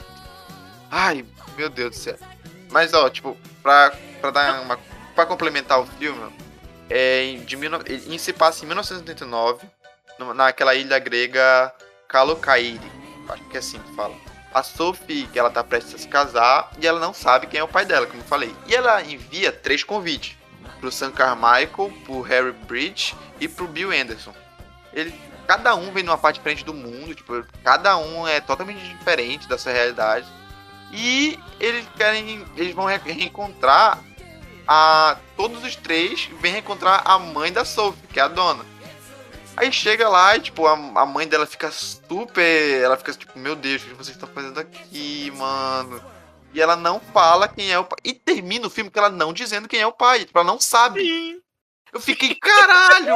[0.91, 1.25] Ai,
[1.57, 2.17] meu Deus do céu.
[2.71, 4.79] Mas, ó, tipo, pra, pra dar uma.
[5.15, 6.33] Pra complementar o filme,
[6.91, 9.65] é, em- de, 19 ele se passa em 1989,
[10.19, 11.73] numa- naquela ilha grega
[12.09, 12.81] Kalokairi.
[13.29, 14.15] Acho que é assim que fala
[14.53, 17.65] a Sophie, que ela tá prestes a se casar, e ela não sabe quem é
[17.65, 18.55] o pai dela, como eu falei.
[18.67, 20.37] E ela envia três convites.
[20.81, 24.35] pro Sam Carmichael, pro Harry Bridge e pro Bill Anderson.
[24.95, 25.15] Ele,
[25.47, 29.59] cada um vem numa parte diferente do mundo, tipo, cada um é totalmente diferente da
[29.59, 30.27] sua realidade.
[30.93, 32.47] E eles querem.
[32.57, 33.99] Eles vão re- reencontrar
[34.67, 35.17] a.
[35.37, 38.65] Todos os três vêm reencontrar a mãe da Sophie, que é a dona.
[39.57, 42.81] Aí chega lá e, tipo, a, a mãe dela fica super.
[42.81, 46.01] Ela fica tipo, meu Deus, o que vocês estão fazendo aqui, mano?
[46.53, 47.99] E ela não fala quem é o pai.
[48.05, 50.25] E termina o filme com ela não dizendo quem é o pai.
[50.25, 51.01] Tipo, ela não sabe.
[51.01, 51.41] Sim.
[51.93, 53.15] Eu fiquei, caralho!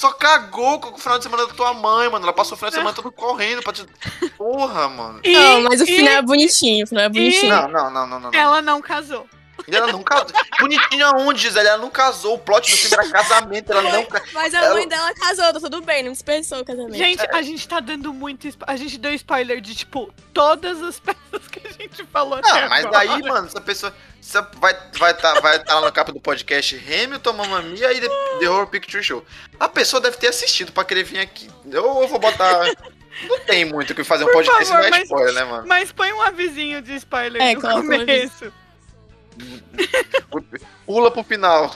[0.00, 2.24] Só cagou com o final de semana da tua mãe, mano.
[2.24, 3.84] Ela passou o final de semana todo correndo pra te.
[4.34, 5.20] Porra, mano.
[5.22, 7.52] E, Não, mas o e final é bonitinho, o final é bonitinho.
[7.52, 8.30] Não, não, não, não, não.
[8.30, 8.40] não.
[8.40, 9.28] ela não casou.
[9.66, 10.26] E ela não casou.
[10.60, 11.68] Bonitinho aonde, Gisele?
[11.68, 12.34] Ela não casou.
[12.34, 13.72] O plot do filme era casamento.
[13.72, 14.06] Ela não.
[14.32, 16.94] Mas a Ela- mãe dela casou, tá tudo bem, não desperdiçou o casamento.
[16.96, 18.48] Gente, a gente tá dando muito.
[18.66, 22.68] A gente deu spoiler de, tipo, todas as peças que a gente falou até Não,
[22.68, 23.06] mas agora.
[23.08, 23.94] daí, mano, essa pessoa.
[24.22, 27.90] Essa vai estar vai tá, vai tá lá na capa do podcast Hamilton, Mamma Mia
[27.92, 28.08] e The,
[28.40, 29.24] The Horror Picture Show.
[29.58, 31.48] A pessoa deve ter assistido pra querer vir aqui.
[31.64, 32.60] Eu, eu vou botar.
[33.28, 35.44] Não tem muito o que fazer um Por podcast favor, sem dar mas- spoiler, né,
[35.44, 35.66] mano?
[35.66, 38.52] Mas põe um avisinho de spoiler É, no começo.
[40.86, 41.74] Pula pro final.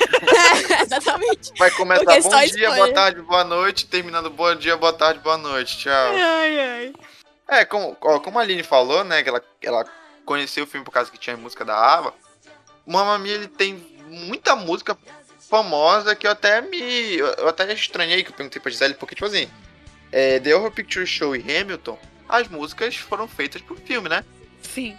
[0.82, 1.52] Exatamente.
[1.58, 5.20] Vai começar Porque bom só dia, boa tarde, boa noite, terminando bom dia, boa tarde,
[5.20, 5.78] boa noite.
[5.78, 6.12] Tchau.
[6.14, 6.92] Ai, ai.
[7.48, 9.84] É, como, ó, como a Aline falou, né, que ela, ela
[10.24, 12.14] conheceu o filme por causa que tinha música da Ava,
[12.86, 13.74] Mamma Mia, ele tem
[14.08, 14.96] muita música
[15.48, 17.16] famosa que eu até me...
[17.16, 19.50] Eu até estranhei que eu perguntei pra Gisele, porque, tipo assim,
[20.12, 24.24] é, The Horror Picture Show e Hamilton, as músicas foram feitas pro filme, né?
[24.62, 24.96] Sim.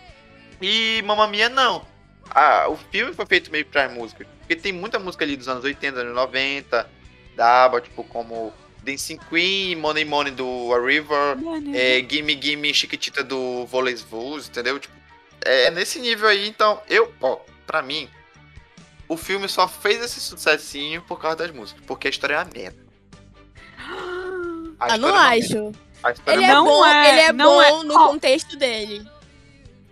[0.61, 1.85] E Mamma Mia, não.
[2.29, 4.27] Ah, o filme foi feito meio para músicas.
[4.39, 6.89] Porque tem muita música ali dos anos 80, anos 90,
[7.35, 8.53] da ABBA, tipo, como
[8.83, 11.37] Dancing Queen, Money Money do A River,
[11.73, 14.79] é, Gimme Gimme Chiquitita do Voleys Bulls, entendeu?
[14.79, 14.93] Tipo,
[15.43, 18.07] é nesse nível aí, então, eu, ó, pra mim,
[19.07, 22.49] o filme só fez esse sucessinho por causa das músicas, porque a história é uma
[22.53, 22.79] merda.
[24.79, 25.71] A Ah, não é acho.
[26.01, 27.83] A história Ele é é Não bom, é, ele é não bom é.
[27.83, 29.07] no contexto dele.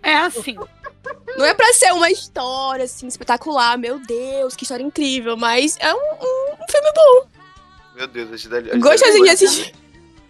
[0.02, 0.56] É assim.
[1.36, 5.92] Não é pra ser uma história, assim, espetacular, meu Deus, que história incrível, mas é
[5.94, 7.26] um, um- um filme bom.
[7.94, 8.78] Meu Deus, a Gisele...
[8.78, 9.74] Gostosinho de assistir.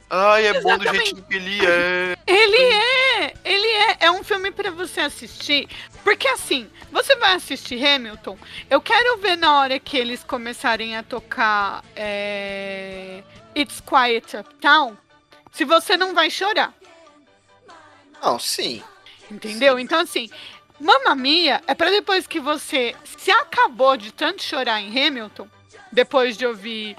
[0.08, 1.04] Ai, é bom do Exatamente.
[1.06, 2.16] jeitinho que ele é.
[2.26, 5.68] Ele é, ele é, é um filme pra você assistir,
[6.02, 8.36] porque assim, você vai assistir Hamilton,
[8.68, 13.22] eu quero ver na hora que eles começarem a tocar é,
[13.56, 14.96] It's Quiet Uptown,
[15.52, 16.74] se você não vai chorar,
[18.22, 18.82] Não, sim.
[19.30, 19.78] Entendeu?
[19.78, 20.28] Então assim,
[20.78, 25.46] Mamma Mia é pra depois que você se acabou de tanto chorar em Hamilton,
[25.92, 26.96] depois de ouvir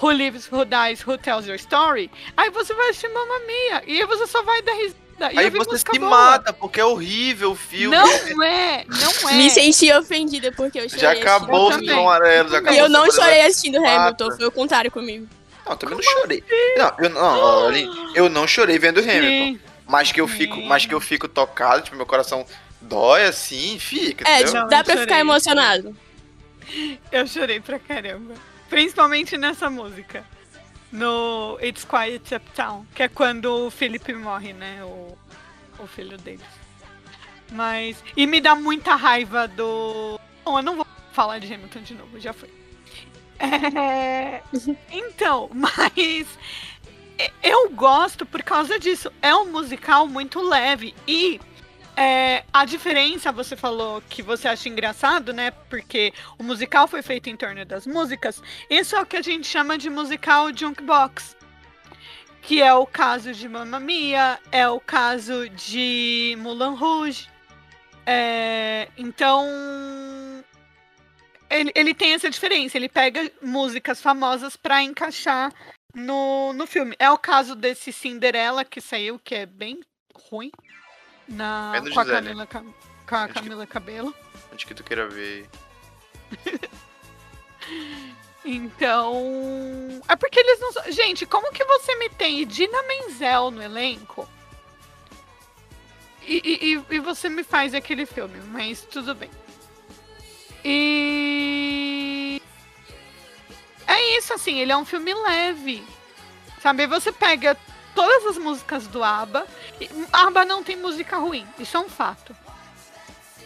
[0.00, 4.00] Who Lives, Who Dies, Who Tells Your Story, aí você vai assistir Mamma Mia, e
[4.00, 5.00] aí você só vai dar risada.
[5.32, 6.10] E Aí você se boa.
[6.10, 7.94] mata, porque é horrível o filme.
[7.94, 9.34] Não é, não é.
[9.34, 13.10] Me senti ofendida porque eu chorei Já acabou o filme amarelo, já E eu não
[13.12, 13.96] chorei assistindo mata.
[13.96, 15.28] Hamilton, foi o contrário comigo.
[15.66, 16.44] Não, eu também não chorei.
[16.78, 17.72] Não, eu não,
[18.14, 19.20] eu não chorei vendo Hamilton.
[19.28, 19.60] Sim.
[19.90, 22.46] Mas que eu fico, mas que eu fico tocado, tipo, meu coração
[22.80, 24.54] dói assim, fica, É, entendeu?
[24.54, 25.96] tipo, dá eu pra ficar emocionado.
[27.10, 28.34] Eu chorei pra caramba.
[28.68, 30.24] Principalmente nessa música.
[30.92, 32.86] No It's Quiet Uptown.
[32.94, 34.82] Que é quando o Felipe morre, né?
[34.84, 35.18] O,
[35.80, 36.46] o filho deles.
[37.50, 37.96] Mas.
[38.16, 40.20] E me dá muita raiva do.
[40.44, 42.48] Bom, eu não vou falar de Hamilton de novo, já foi.
[43.40, 44.42] É,
[44.90, 46.26] Então, mas.
[47.42, 49.12] Eu gosto por causa disso.
[49.20, 50.94] É um musical muito leve.
[51.06, 51.40] E
[51.96, 55.50] é, a diferença, você falou que você acha engraçado, né?
[55.68, 58.42] Porque o musical foi feito em torno das músicas.
[58.68, 61.36] Isso é o que a gente chama de musical jukebox.
[62.42, 67.28] Que é o caso de Mamma Mia, é o caso de Moulin Rouge.
[68.06, 69.46] É, então,
[71.50, 72.78] ele, ele tem essa diferença.
[72.78, 75.52] Ele pega músicas famosas pra encaixar
[75.94, 76.94] no, no filme.
[76.98, 79.80] É o caso desse Cinderela que saiu, que é bem
[80.30, 80.50] ruim.
[81.28, 82.10] Na, É com, a Gisele.
[82.22, 82.74] Camila, Cam-
[83.08, 84.14] com a Acho que- Camila Cabelo.
[84.52, 85.48] Onde que tu queira ver?
[88.44, 90.00] Então.
[90.08, 90.72] É porque eles não.
[90.72, 94.26] são- Gente, como que você me tem Dina Menzel no elenco?
[96.22, 99.30] E, e, e- e você me faz aquele filme, mas tudo bem.
[100.64, 101.29] E.
[103.90, 105.82] É isso, assim, ele é um filme leve.
[106.62, 106.86] Sabe?
[106.86, 107.56] Você pega
[107.94, 109.46] todas as músicas do ABBA.
[109.80, 112.30] E ABBA não tem música ruim, isso é um fato.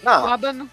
[0.03, 0.71] O Não, ABBA não.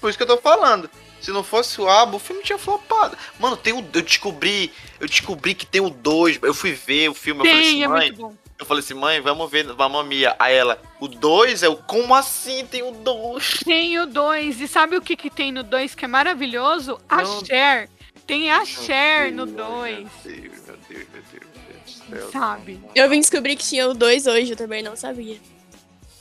[0.00, 0.90] por isso que eu tô falando.
[1.20, 3.16] Se não fosse o Abo, o filme tinha flopado.
[3.38, 6.38] Mano, tem o, eu descobri, eu descobri que tem o 2.
[6.42, 8.34] Eu fui ver o filme, eu falei assim, Tem, é mãe, muito bom.
[8.58, 10.36] Eu falei assim, mãe, vamos ver Mamma Mia.
[10.38, 13.60] Aí ela, o 2 é o como assim tem o 2?
[13.64, 14.60] Tem o 2.
[14.60, 17.00] E sabe o que, que tem no 2 que é maravilhoso?
[17.08, 17.44] A Não.
[17.44, 17.88] Cher.
[18.26, 19.98] Tem a Cher no 2.
[19.98, 22.32] Meu Deus, meu Deus, meu Deus.
[22.32, 22.80] Sabe?
[22.94, 25.38] Eu vim descobrir que tinha o 2 hoje, eu também não sabia.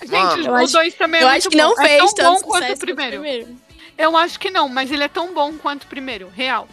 [0.01, 1.81] Gente, Mano, eu o acho- 2 também eu é acho muito que não bom.
[1.81, 3.17] é fez tão tanto bom quanto o primeiro.
[3.17, 3.57] o primeiro.
[3.97, 6.29] Eu acho que não, mas ele é tão bom quanto o primeiro.
[6.29, 6.67] Real.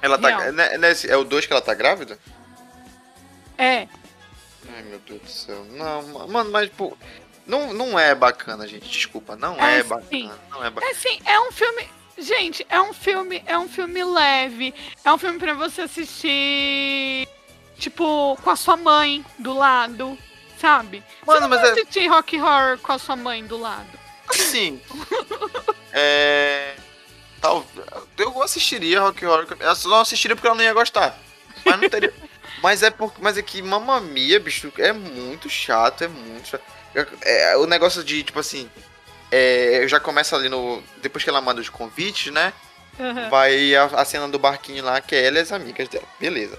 [0.00, 0.28] Ela tá.
[0.28, 0.52] Real.
[0.52, 2.18] né- né, É o 2 que ela tá grávida?
[3.58, 3.88] É.
[4.74, 5.64] Ai, meu Deus do céu.
[5.72, 6.96] Não, ma- mano, mas, pô.
[7.46, 8.88] Não, não é bacana, gente.
[8.88, 9.34] Desculpa.
[9.34, 9.88] Não É, é, sim.
[9.88, 10.38] bacana.
[10.50, 10.92] Não é bacana.
[10.92, 11.88] É assim, é um filme.
[12.22, 14.74] Gente, é um filme, é um filme leve.
[15.04, 17.28] É um filme pra você assistir,
[17.78, 20.16] tipo, com a sua mãe do lado,
[20.58, 21.02] sabe?
[21.26, 23.98] Mano, você não mas é- assistir rock horror com a sua mãe do lado.
[24.28, 24.80] Assim.
[25.92, 26.74] é.
[27.40, 27.66] Tal,
[28.16, 29.56] eu assistiria Rock Horror.
[29.58, 31.18] Eu só não assistiria porque ela não ia gostar.
[31.64, 32.14] Mas não teria.
[32.62, 36.62] mas é por, mas é que Mamma Mia, bicho, é muito chato, é muito chato.
[37.22, 38.70] É, o negócio de, tipo assim.
[39.34, 40.82] É, já começa ali no.
[41.00, 42.52] Depois que ela manda os convites, né?
[42.98, 43.30] Uhum.
[43.30, 46.04] Vai a, a cena do barquinho lá, que é ela e as amigas dela.
[46.20, 46.58] Beleza.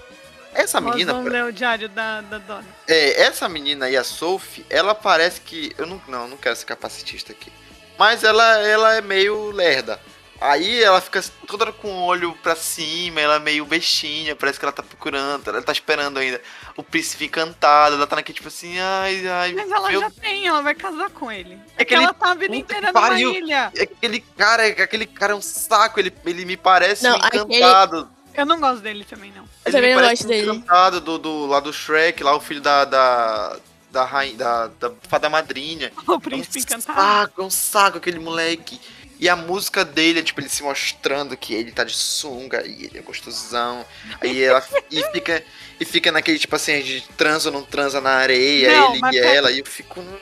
[0.52, 1.12] Essa Nós menina.
[1.12, 2.66] vamos ler o diário da, da dona.
[2.88, 5.72] É, essa menina aí, a Sophie, ela parece que.
[5.78, 7.52] Eu não, não, não quero ser capacitista aqui.
[7.96, 10.00] Mas ela, ela é meio lerda.
[10.40, 14.64] Aí ela fica toda com o olho pra cima, ela é meio bestinha, parece que
[14.64, 16.40] ela tá procurando, ela tá esperando ainda
[16.76, 20.46] o príncipe encantado, ela tá naquele tipo assim, ai, ai, Mas ela meu já tem,
[20.46, 21.54] ela vai casar com ele.
[21.76, 23.32] É É que aquele ela tá a vida inteira numa pariu.
[23.32, 23.70] ilha.
[23.76, 27.44] É aquele cara, aquele cara é um saco, ele, ele me parece Não, um aquele-
[27.56, 28.08] encantado.
[28.34, 29.44] Eu não gosto dele também, não.
[29.44, 30.50] Eu Ele também me não gosto dele.
[30.50, 33.56] encantado do, do, lá do Shrek, lá o filho da, da,
[33.92, 35.92] da rainha, da, da fada madrinha.
[36.04, 37.00] O príncipe é um encantado.
[37.00, 38.80] saco, é um saco aquele moleque.
[39.18, 42.84] E a música dele é tipo ele se mostrando que ele tá de sunga e
[42.86, 43.84] ele é gostosão.
[44.20, 45.44] Aí ela e fica
[45.80, 49.10] e fica naquele tipo assim, de transa ou não transa na areia, Não, ele e
[49.20, 50.00] pera- ela, e eu fico.
[50.00, 50.18] "Hum,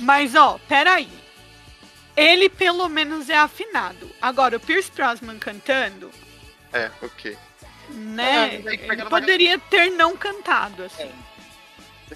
[0.00, 1.08] Mas, ó, peraí.
[2.16, 4.08] Ele pelo menos é afinado.
[4.22, 6.10] Agora, o Pierce Brosnan cantando,
[6.72, 7.36] É, ok.
[7.90, 8.38] né?
[8.40, 11.10] Ah, ele poderia ter não cantado, assim.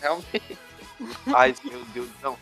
[0.01, 0.59] Realmente.
[1.35, 2.39] Ai, meu Deus, não.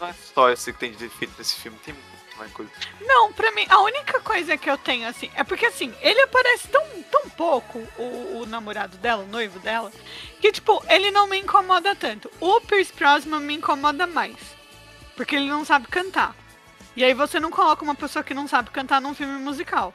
[0.00, 2.07] Não é só isso que tem de defeito nesse filme, tem muito
[2.38, 2.70] mais coisa.
[3.00, 6.68] Não, pra mim, a única coisa que eu tenho, assim, é porque, assim, ele aparece
[6.68, 9.90] tão, tão pouco, o, o namorado dela, o noivo dela,
[10.40, 12.30] que, tipo, ele não me incomoda tanto.
[12.40, 14.36] O Pierce Brosnan me incomoda mais.
[15.16, 16.34] Porque ele não sabe cantar.
[16.96, 19.92] E aí você não coloca uma pessoa que não sabe cantar num filme musical.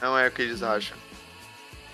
[0.00, 0.96] Não é o que eles acham.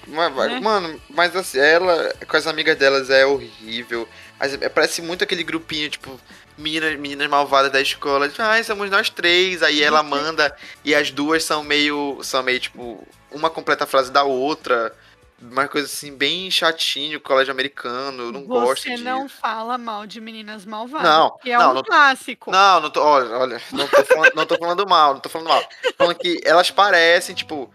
[0.07, 0.61] Mas, vai- Né?
[0.61, 4.09] Mano, mas assim, ela com as amigas delas é horrível.
[4.39, 6.19] As- é, parece muito aquele grupinho, tipo,
[6.61, 8.31] meninas, meninas malvadas da escola.
[8.39, 9.63] Ai, somos nós três.
[9.63, 10.55] Aí ela manda
[10.85, 12.19] e as duas são meio.
[12.23, 14.95] São meio, tipo, uma completa a frase da outra.
[15.43, 18.25] Uma coisa assim, bem chatinho, colégio americano.
[18.25, 21.09] Eu não gosto Você não fala mal de meninas malvadas.
[21.11, 22.51] Não, Que é não, um não- clássico.
[22.51, 23.03] Não, não tô.
[23.03, 25.63] Olha, olha não, tô falando, não tô falando mal, não tô falando mal.
[25.63, 27.73] Tô falando que elas parecem, tipo,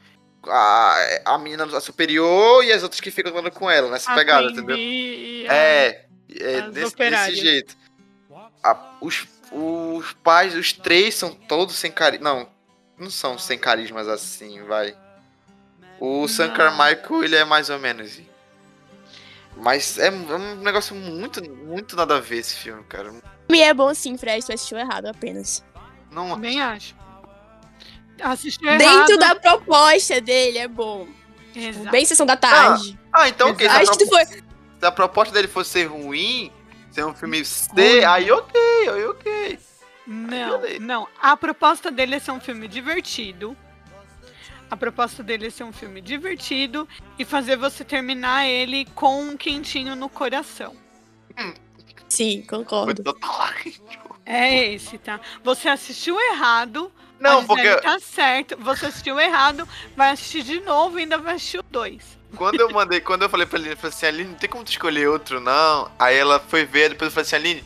[0.48, 4.46] a, a menina superior e as outras que ficam andando com ela, nessa A pegada,
[4.52, 4.76] entendeu?
[4.76, 6.06] A- É,
[6.40, 7.76] é desse, desse jeito.
[8.72, 12.34] A- os, os pais, os três são todos sem carisma.
[12.34, 12.50] Não,
[12.98, 14.96] não são sem carismas assim, vai.
[16.00, 16.52] O Sam.
[16.54, 18.20] Carmichael, ele é mais ou menos.
[19.58, 23.14] Mas é um negócio muito, muito nada a ver esse filme, cara.
[23.50, 25.64] E é bom sim, Fred, tu assistiu errado apenas.
[26.12, 26.94] Não, Também acho.
[28.22, 28.80] Assistiu errado.
[28.80, 31.08] Dentro da proposta dele é bom.
[31.56, 31.90] Exato.
[31.90, 33.00] Bem sessão da tarde.
[33.14, 33.66] Ah, então ok.
[33.66, 34.44] se a Acho que tu propo- foi.
[34.80, 36.52] Se a proposta dele fosse ser ruim,
[36.96, 38.06] ser um filme C, Ruim.
[38.06, 39.60] aí ok, aí ok.
[40.08, 41.08] Não, não.
[41.22, 43.56] A proposta dele é ser um filme divertido.
[44.72, 46.88] A proposta dele é ser um filme divertido
[47.20, 50.76] e fazer você terminar ele com um quentinho no coração.
[52.08, 53.18] Sim, Foi concordo.
[54.26, 55.20] É esse, tá?
[55.44, 56.92] Você assistiu errado.
[57.20, 58.58] Não, porque tá certo.
[58.58, 62.18] Você assistiu errado, vai assistir de novo e ainda vai assistir o 2.
[62.36, 64.64] Quando eu mandei, quando eu falei pra Aline, eu falei assim, Aline, não tem como
[64.64, 65.92] tu escolher outro, não.
[65.98, 67.64] Aí ela foi ver, depois eu falei assim, Aline,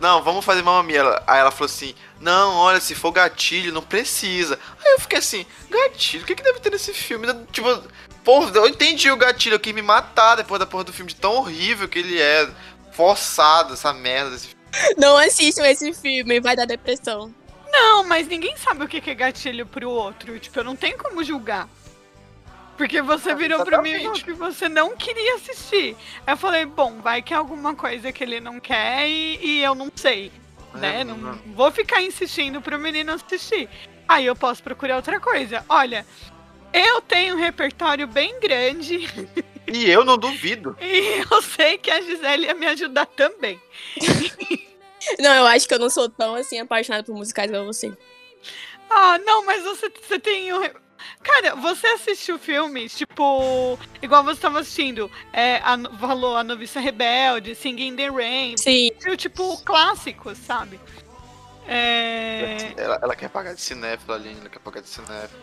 [0.00, 1.22] não, vamos fazer Mamma Mia.
[1.26, 4.58] Aí ela falou assim, não, olha, se for gatilho, não precisa.
[4.84, 7.26] Aí eu fiquei assim, gatilho, o que, que deve ter nesse filme?
[7.52, 7.82] Tipo,
[8.24, 11.16] porra, eu entendi o gatilho, eu quis me matar depois da porra do filme de
[11.16, 12.48] tão horrível que ele é.
[12.92, 14.60] Forçado, essa merda desse filme.
[14.98, 17.32] Não assistam esse filme, vai dar depressão.
[17.72, 20.38] Não, mas ninguém sabe o que que é gatilho pro outro.
[20.38, 21.68] Tipo, eu não tenho como julgar.
[22.80, 25.94] Porque você virou pra mim e que você não queria assistir.
[26.26, 29.62] Aí eu falei, bom, vai que é alguma coisa que ele não quer e, e
[29.62, 30.32] eu não sei.
[30.72, 31.00] né?
[31.00, 31.38] É, Não, não.
[31.48, 33.68] vou ficar insistindo pro menino assistir.
[34.08, 35.62] Aí eu posso procurar outra coisa.
[35.68, 36.06] Olha,
[36.72, 39.06] eu tenho um repertório bem grande
[39.66, 40.74] E eu não duvido.
[40.80, 43.60] E eu sei que a Gisele ia me ajudar também.
[45.18, 47.92] Não, eu acho que eu não sou tão assim apaixonada por musicais igual você.
[48.88, 50.52] Ah, não, mas você, você tem.
[50.52, 50.70] o-
[51.22, 53.78] Cara, você assistiu filmes, tipo.
[54.02, 55.10] Igual você estava assistindo.
[55.32, 58.56] É, a, falou A Noviça Rebelde, Singing in the Rain.
[58.56, 58.90] Sim.
[58.90, 60.80] Assistiu, tipo, clássicos, sabe?
[61.66, 62.72] É.
[62.76, 64.40] Ela, ela quer pagar de cinéfila, Aline.
[64.40, 65.40] Ela quer pagar de cinéfila.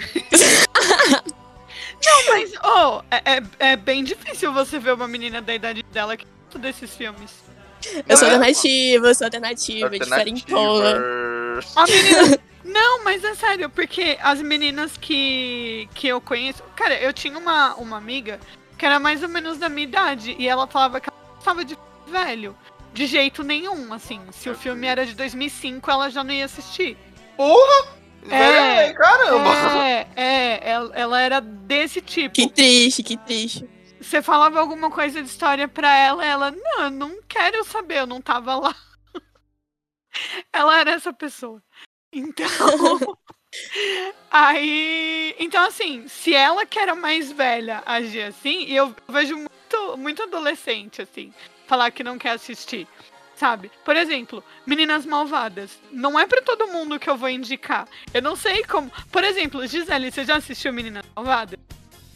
[2.28, 6.26] Mas, oh, é, é, é bem difícil você ver uma menina da idade dela que
[6.44, 7.30] gosta desses filmes.
[8.08, 8.36] Eu sou Não é?
[8.36, 11.00] alternativa, eu sou alternativa, diferentona.
[11.76, 12.49] A menina.
[12.70, 16.62] Não, mas é sério, porque as meninas que, que eu conheço.
[16.76, 18.38] Cara, eu tinha uma, uma amiga
[18.78, 20.36] que era mais ou menos da minha idade.
[20.38, 22.56] E ela falava que ela não gostava de velho.
[22.92, 24.20] De jeito nenhum, assim.
[24.32, 26.96] Se o filme era de 2005, ela já não ia assistir.
[27.36, 28.00] Porra!
[28.28, 29.50] É, Velho, caramba!
[29.84, 32.34] É, é, ela, ela era desse tipo.
[32.34, 33.68] Que triste, que triste.
[34.00, 38.06] Você falava alguma coisa de história pra ela, ela, não, eu não quero saber, eu
[38.06, 38.74] não tava lá.
[40.52, 41.62] ela era essa pessoa.
[42.12, 42.48] Então.
[44.30, 45.34] aí.
[45.38, 50.22] Então, assim, se ela que era mais velha agir assim, e eu vejo muito, muito
[50.22, 51.32] adolescente, assim,
[51.66, 52.86] falar que não quer assistir.
[53.36, 53.70] Sabe?
[53.86, 55.78] Por exemplo, Meninas Malvadas.
[55.90, 57.88] Não é pra todo mundo que eu vou indicar.
[58.12, 58.92] Eu não sei como.
[59.10, 61.58] Por exemplo, Gisele, você já assistiu Meninas Malvadas?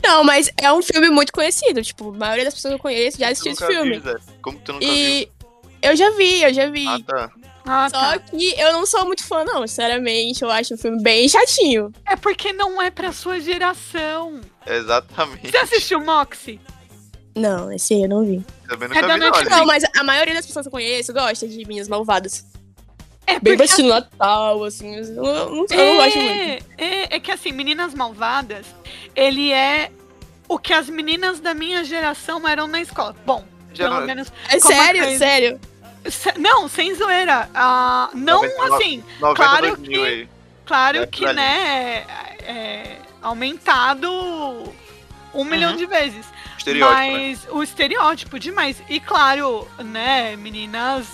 [0.03, 1.83] Não, mas é um filme muito conhecido.
[1.83, 3.99] Tipo, a maioria das pessoas que eu conheço já assistiu esse filme.
[3.99, 4.15] vi.
[4.43, 4.95] Como tu nunca viu?
[4.95, 5.33] E
[5.81, 6.87] eu já vi, eu já vi.
[6.87, 7.33] Ah, tá.
[7.67, 8.19] Ah, Só tá.
[8.19, 9.67] que eu não sou muito fã, não.
[9.67, 11.93] Sinceramente, eu acho um filme bem chatinho.
[12.07, 14.41] É porque não é pra sua geração.
[14.67, 15.51] Exatamente.
[15.51, 16.61] Você assistiu Moxie?
[17.35, 18.45] Não, esse aí eu não vi.
[18.69, 19.59] Também É nunca da vi, não.
[19.59, 22.45] Não, mas a maioria das pessoas que eu conheço gosta de Minhas Malvadas.
[23.27, 24.97] É Bem porque vestido no Natal, assim.
[24.97, 25.57] Eu não, eu não
[25.97, 26.19] gosto muito.
[26.19, 28.67] é, é, é que assim, Meninas Malvadas,
[29.17, 29.91] ele é
[30.47, 33.17] o que as meninas da minha geração eram na escola.
[33.25, 33.43] Bom,
[33.73, 34.31] Já pelo não- menos.
[34.51, 35.61] É sério, coisa- sério.
[36.39, 37.49] Não, sem zoeira.
[37.55, 39.05] Ah, não 99 assim.
[39.21, 40.29] 90, claro 2000 que- aí.
[40.67, 42.05] Claro É, que, né,
[42.43, 44.11] é, é aumentado
[45.35, 46.27] um milhão de vezes.
[46.57, 47.13] Estereótipo, né?
[47.13, 48.83] Mas o estereótipo demais.
[48.89, 51.07] E claro, né, meninas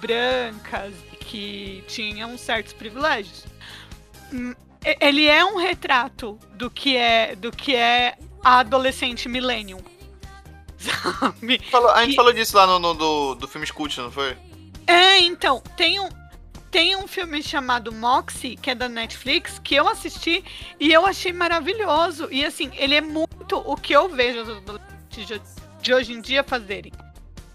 [0.00, 3.44] brancas que tinham certos privilégios.
[4.32, 4.54] Hum,
[5.00, 9.80] Ele é um retrato do que é do que é a adolescente millennium.
[10.78, 11.60] Sabe?
[11.70, 14.36] Falou- a gente E- falou disso lá no, no- do, do filme Scoot, não foi?
[14.86, 16.08] É, então, tem um,
[16.70, 20.42] tem um filme chamado Moxie, que é da Netflix, que eu assisti
[20.80, 22.28] e eu achei maravilhoso.
[22.30, 23.28] E assim, ele é muito
[23.64, 26.92] o que eu vejo os adolescentes de, hoje em dia fazerem.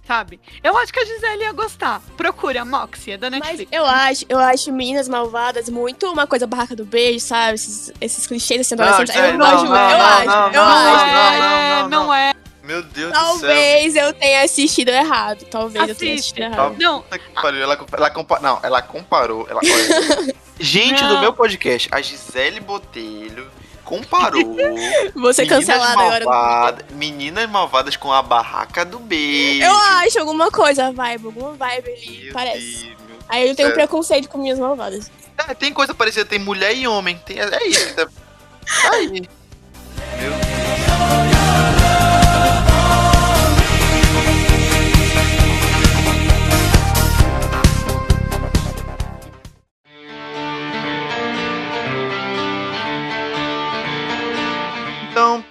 [0.05, 0.37] Sabe?
[0.61, 2.01] Eu acho que a Gisele ia gostar.
[2.17, 3.71] Procura Moxie, é da Mas Netflix.
[3.71, 7.53] eu acho, eu acho Meninas Malvadas muito uma coisa barraca do beijo, sabe?
[7.55, 9.15] Esses, esses clichês assim, adolescentes.
[9.15, 11.05] Não, eu não, gosto não, muito, eu não, acho, não, eu não, acho.
[11.05, 12.13] não, é, não, não.
[12.13, 12.33] é.
[12.63, 13.23] Meu Deus do céu.
[13.25, 15.43] Talvez eu tenha assistido errado.
[15.51, 16.41] Talvez eu tenha Assiste.
[16.41, 16.75] assistido errado.
[16.79, 19.45] Não, Ela, ela compa- não, ela comparou.
[19.49, 19.59] Ela,
[20.59, 21.15] gente Não.
[21.15, 23.49] do meu podcast, a Gisele Botelho
[23.83, 24.55] comparou
[25.13, 26.25] Vou ser meninas, cancelada agora.
[26.25, 29.61] malvada, meninas malvadas com a barraca do beijo.
[29.65, 32.85] Eu acho alguma coisa, vibe, alguma vibe ali, Meu parece.
[32.85, 32.97] Deus,
[33.27, 35.11] Aí eu tenho preconceito com minhas malvadas.
[35.49, 37.19] É, tem coisa parecida, tem mulher e homem.
[37.25, 37.93] Tem, é isso.
[37.95, 38.07] tá
[38.93, 39.23] aí.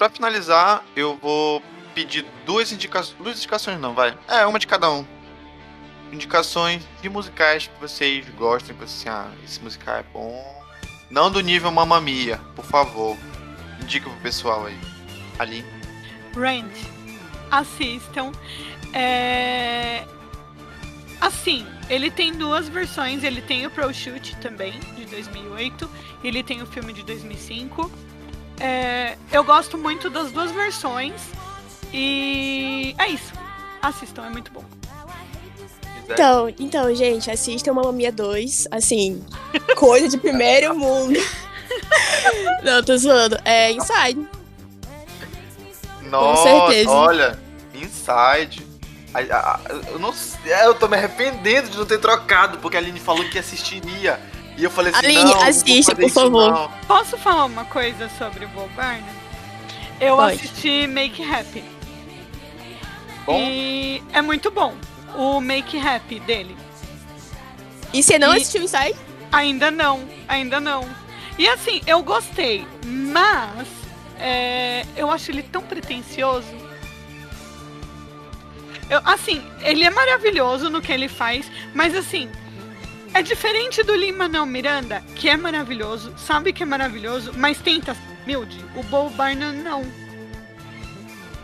[0.02, 1.62] Pra finalizar, eu vou
[1.94, 3.16] pedir duas indicações.
[3.18, 4.18] Duas indicações não, vai.
[4.26, 5.06] É, uma de cada um.
[6.10, 10.64] Indicações de musicais que vocês gostam, que assim, ah, esse musical é bom.
[11.08, 13.16] Não do nível Mamma Mia, por favor.
[13.80, 14.76] Indica pro pessoal aí.
[15.38, 15.64] Ali.
[16.34, 16.74] Rent.
[17.48, 18.32] Assistam.
[18.92, 20.04] É...
[21.20, 23.22] Assim, ele tem duas versões.
[23.22, 25.88] Ele tem o Pro Shoot também, de 2008.
[26.24, 27.88] E ele tem o filme de 2005.
[28.60, 31.14] É, Eu gosto muito das duas versões.
[31.92, 33.32] E é isso.
[33.80, 34.64] Assistam, é muito bom.
[36.08, 38.68] Então, então, gente, assistam Mamma Mia 2.
[38.70, 39.24] Assim,
[39.76, 41.18] coisa de primeiro mundo.
[42.62, 43.38] Não, tô zoando.
[43.44, 44.26] É Inside.
[46.02, 46.90] Nossa, certeza.
[46.90, 47.38] olha,
[47.74, 48.66] Inside.
[49.90, 50.14] Eu não
[50.64, 54.18] eu tô me arrependendo de não ter trocado, porque a Aline falou que assistiria.
[54.62, 56.52] E eu falei assim, Aline, não, fazer por favor.
[56.52, 56.70] não.
[56.86, 59.02] Posso falar uma coisa sobre o Bob Barnum?
[60.00, 60.36] Eu Pode.
[60.36, 61.64] assisti Make Happy.
[63.26, 63.40] Bom?
[63.40, 64.76] E é muito bom.
[65.16, 66.56] O Make Happy dele.
[67.92, 68.94] E você não E- assistiu Inside?
[69.32, 70.88] Ainda não, ainda não.
[71.36, 73.66] E assim, eu gostei, mas
[74.20, 76.46] é, eu acho ele tão pretencioso.
[78.88, 82.30] Eu, assim, ele é maravilhoso no que ele faz, mas assim,
[83.14, 87.94] é diferente do Lin Manuel Miranda, que é maravilhoso, sabe que é maravilhoso, mas tenta
[87.94, 88.64] ser humilde.
[88.74, 89.84] O Bo Burnham não.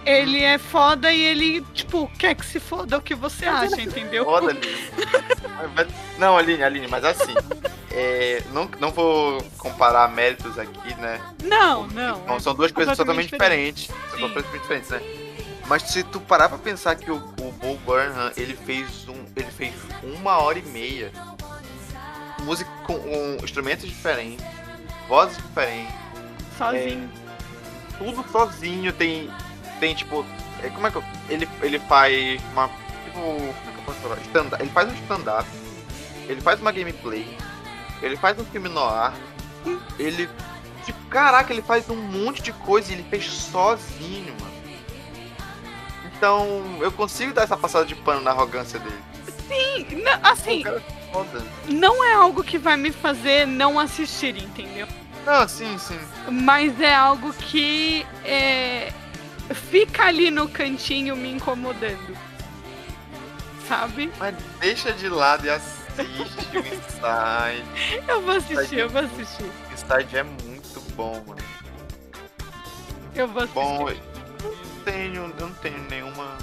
[0.07, 4.25] Ele é foda e ele, tipo, quer que se foda o que você acha, entendeu?
[4.25, 5.93] Foda, Aline.
[6.19, 7.35] Não, Aline, Aline, mas assim.
[7.91, 11.21] é, não, não vou comparar méritos aqui, né?
[11.45, 12.25] Não, não.
[12.25, 14.11] Não, é são duas coisas totalmente completamente diferentes.
[14.11, 15.01] São completamente diferentes, né?
[15.67, 19.25] Mas se tu parar pra pensar que o, o Bo Burnham, ele fez um.
[19.37, 21.13] Ele fez uma hora e meia.
[22.49, 24.43] Música com um, instrumentos diferentes,
[25.07, 25.95] vozes diferentes,
[26.57, 27.11] Sozinho.
[27.99, 29.31] tudo sozinho, tem.
[29.79, 30.25] Tem tipo.
[30.63, 31.05] é, como é que eu.
[31.29, 32.69] Ele, ele faz uma.
[33.05, 33.21] Tipo.
[33.21, 34.17] Como é que eu posso falar?
[34.23, 35.49] Stand ele faz um stand-up.
[36.27, 37.37] Ele faz uma gameplay.
[38.01, 39.13] Ele faz um filme no ar.
[39.99, 40.27] Ele.
[40.87, 44.59] Tipo, caraca, ele faz um monte de coisa e ele fez sozinho, mano.
[46.17, 49.03] Então, eu consigo dar essa passada de pano na arrogância dele.
[49.47, 51.43] Sim, não, assim, é foda.
[51.69, 54.87] não é algo que vai me fazer não assistir, entendeu?
[55.25, 55.99] Não, sim, sim.
[56.31, 58.93] Mas é algo que é,
[59.71, 62.17] fica ali no cantinho me incomodando.
[63.67, 64.11] Sabe?
[64.19, 65.77] Mas deixa de lado e assiste
[66.55, 68.03] o Inside.
[68.09, 69.43] Eu vou assistir, eu vou assistir.
[69.43, 71.43] O Inside é muito bom, mano.
[73.15, 73.55] Eu vou assistir.
[73.55, 73.97] Bom, eu
[74.43, 76.39] não tenho, eu não tenho nenhuma.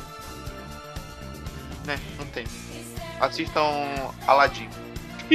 [1.86, 2.47] Né, não tenho.
[3.20, 4.70] Assistam Aladdin.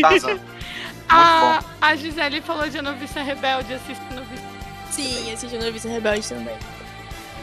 [0.01, 0.39] Tarzan.
[1.13, 1.69] A, bom.
[1.81, 4.45] a Gisele falou de Noviça Rebelde, assiste Noviça.
[4.93, 6.57] Sim, assisti o Noviça Rebelde também.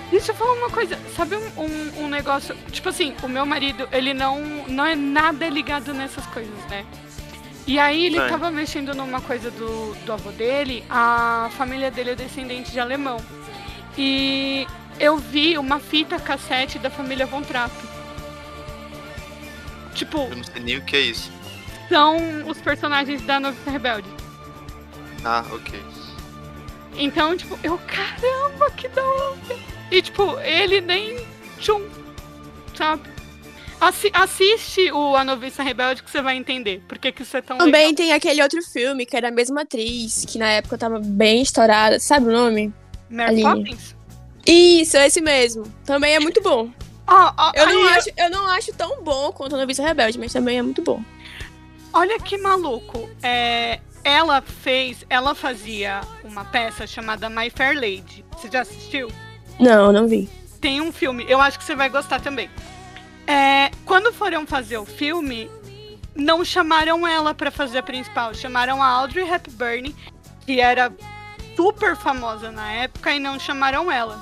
[0.10, 2.56] Deixa eu falar uma coisa, sabe um, um, um negócio?
[2.72, 6.86] Tipo assim, o meu marido, ele não, não é nada ligado nessas coisas, né?
[7.68, 8.30] E aí ele É.
[8.30, 13.20] tava mexendo numa coisa do, do avô dele, a família dele é descendente de alemão.
[13.98, 14.66] E
[14.98, 17.74] eu vi uma fita cassete da família Von Trapp.
[19.98, 21.32] Tipo, Eu não sei nem o que é isso.
[21.89, 22.18] são
[22.48, 24.08] os personagens da Noviça Rebelde.
[25.26, 25.80] Ah, ok.
[26.95, 29.38] Então, tipo, eu, caramba, que da hora.
[29.91, 31.18] E, tipo, ele nem
[31.60, 31.82] tchum,
[32.76, 33.04] sabe?
[33.80, 37.41] Assi- assiste o A Noviça Rebelde que você vai entender por que que isso é
[37.41, 37.95] tão Também legal.
[37.95, 42.00] tem aquele outro filme que era a mesma atriz, que na época tava bem estourada.
[42.00, 42.74] Sabe o nome?
[43.10, 43.41] Mary.
[43.41, 43.95] Poppins?
[44.45, 45.64] Isso, esse mesmo.
[45.86, 46.70] Também é muito bom.
[47.55, 50.62] Eu não, acho, eu não acho tão bom quanto a Noviça Rebelde, mas também é
[50.62, 51.01] muito bom.
[51.93, 53.10] Olha que maluco.
[53.24, 58.26] É, ela fez, ela fazia uma peça chamada My Fair Lady.
[58.38, 59.10] Você já assistiu?
[59.60, 60.30] Não, não vi.
[60.60, 62.49] tem um filme, eu acho que você vai gostar também.
[63.26, 65.49] É, quando foram fazer o filme,
[66.16, 69.95] não chamaram ela pra fazer a principal, chamaram a Audrey Hepburn,
[70.45, 70.91] que era
[71.55, 74.20] super famosa na época, e não chamaram ela.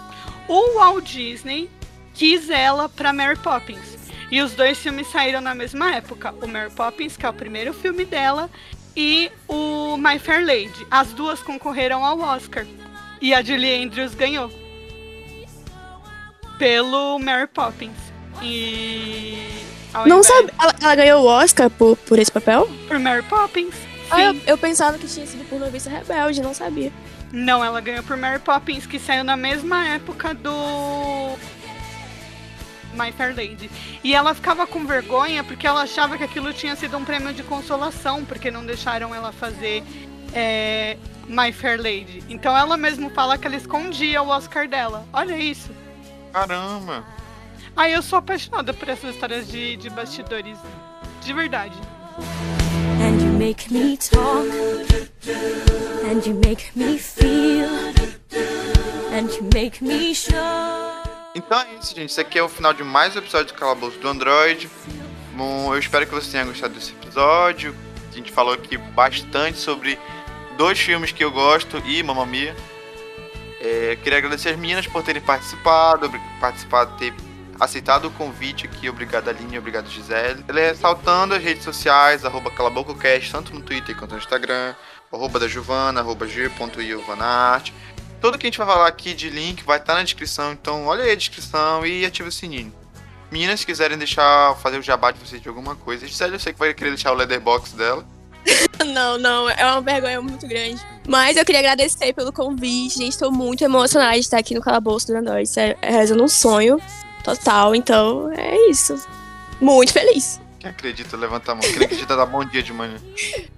[0.47, 1.69] O Walt Disney
[2.15, 3.95] quis ela pra Mary Poppins.
[4.31, 6.33] E os dois filmes saíram na mesma época.
[6.41, 8.49] O Mary Poppins, que é o primeiro filme dela,
[8.95, 10.87] e o My Fair Lady.
[10.89, 12.65] As duas concorreram ao Oscar.
[13.21, 14.51] E a Julie Andrews ganhou
[16.57, 17.91] pelo Mary Poppins.
[18.41, 19.37] E.
[19.93, 20.51] Não invés- sabe.
[20.59, 22.69] Ela, ela ganhou o Oscar por, por esse papel?
[22.87, 23.75] Por Mary Poppins?
[24.11, 26.91] Ah, eu, eu pensava que tinha sido por Noviça Rebelde, não sabia.
[27.31, 31.35] Não, ela ganhou por Mary Poppins, que saiu na mesma época do.
[32.95, 33.69] My Fair Lady.
[34.03, 37.43] E ela ficava com vergonha porque ela achava que aquilo tinha sido um prêmio de
[37.43, 39.83] consolação, porque não deixaram ela fazer
[40.33, 42.23] é, My Fair Lady.
[42.29, 45.05] Então ela mesmo fala que ela escondia o Oscar dela.
[45.13, 45.69] Olha isso.
[46.31, 47.03] Caramba.
[47.75, 50.57] Aí eu sou apaixonada por essas histórias de, de bastidores.
[51.21, 51.75] De verdade.
[53.01, 54.47] And you make me talk,
[56.09, 57.69] and you make me feel,
[59.11, 61.04] and you make me show.
[61.35, 62.11] Então é isso, gente.
[62.11, 64.69] Esse aqui é o final de mais um episódio do Calabouço do Android.
[65.35, 67.75] Bom, eu espero que você tenha gostado desse episódio.
[68.09, 69.99] A gente falou aqui bastante sobre
[70.57, 72.55] dois filmes que eu gosto e Mamma Mia.
[73.59, 76.09] É, queria agradecer as meninas por terem participado,
[76.39, 77.13] participado, ter
[77.59, 78.89] aceitado o convite aqui.
[78.89, 80.41] Obrigado, Aline, obrigado, Gisele.
[80.47, 84.73] Ressaltando as redes sociais, arroba calabococast, tanto no Twitter quanto no Instagram,
[85.11, 87.73] arroba da Giovana, arroba g.iovanart.
[88.21, 91.03] Tudo que a gente vai falar aqui de link vai estar na descrição, então olha
[91.03, 92.73] aí a descrição e ativa o sininho.
[93.31, 96.53] Meninas, se quiserem deixar, fazer o jabá de vocês de alguma coisa, Gisele, eu sei
[96.53, 98.05] que vai querer deixar o leatherbox dela.
[98.85, 100.79] Não, não, é uma vergonha muito grande.
[101.07, 103.17] Mas eu queria agradecer pelo convite, gente.
[103.17, 105.43] Tô muito emocionada de estar aqui no Calabouço do Android.
[105.43, 106.79] Isso é, é realizando um sonho
[107.23, 108.95] total, então é isso.
[109.59, 110.39] Muito feliz.
[110.65, 111.61] Quem acredita, levanta a mão.
[111.61, 112.97] Quem acredita, dá bom dia de manhã.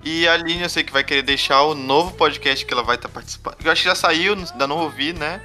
[0.03, 2.97] E a Aline, eu sei que vai querer deixar o novo podcast que ela vai
[2.97, 3.55] estar participando.
[3.63, 5.39] Eu acho que já saiu, ainda não ouvi, né?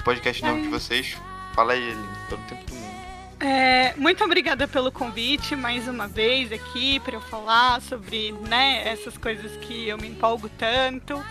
[0.00, 1.16] O podcast novo de vocês.
[1.54, 2.94] Fala aí, Aline, todo tempo do mundo.
[3.38, 9.16] É, muito obrigada pelo convite mais uma vez aqui para eu falar sobre né, essas
[9.16, 11.24] coisas que eu me empolgo tanto.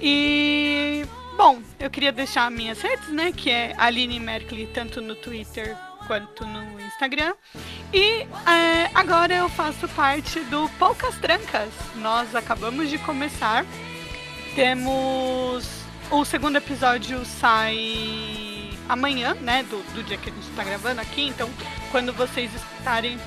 [0.00, 1.04] E
[1.36, 3.32] bom, eu queria deixar minhas redes, né?
[3.32, 5.76] Que é Aline Merkley, tanto no Twitter
[6.06, 7.34] quanto no Instagram.
[7.92, 11.70] E é, agora eu faço parte do Poucas Trancas.
[11.96, 13.64] Nós acabamos de começar.
[14.54, 15.68] Temos.
[16.10, 19.62] O segundo episódio sai amanhã, né?
[19.62, 21.26] Do, do dia que a gente tá gravando aqui.
[21.28, 21.48] Então,
[21.90, 23.18] quando vocês escutarem.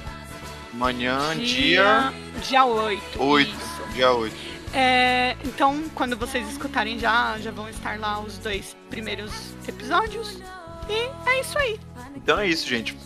[0.74, 2.14] Amanhã, dia.
[2.42, 3.22] Dia 8.
[3.22, 3.50] 8.
[3.50, 3.94] isso.
[3.94, 4.54] Dia 8.
[4.74, 9.32] É, então, quando vocês escutarem já, já vão estar lá os dois primeiros
[9.68, 10.42] episódios.
[10.90, 11.80] E é isso aí.
[12.16, 12.98] Então é isso, gente.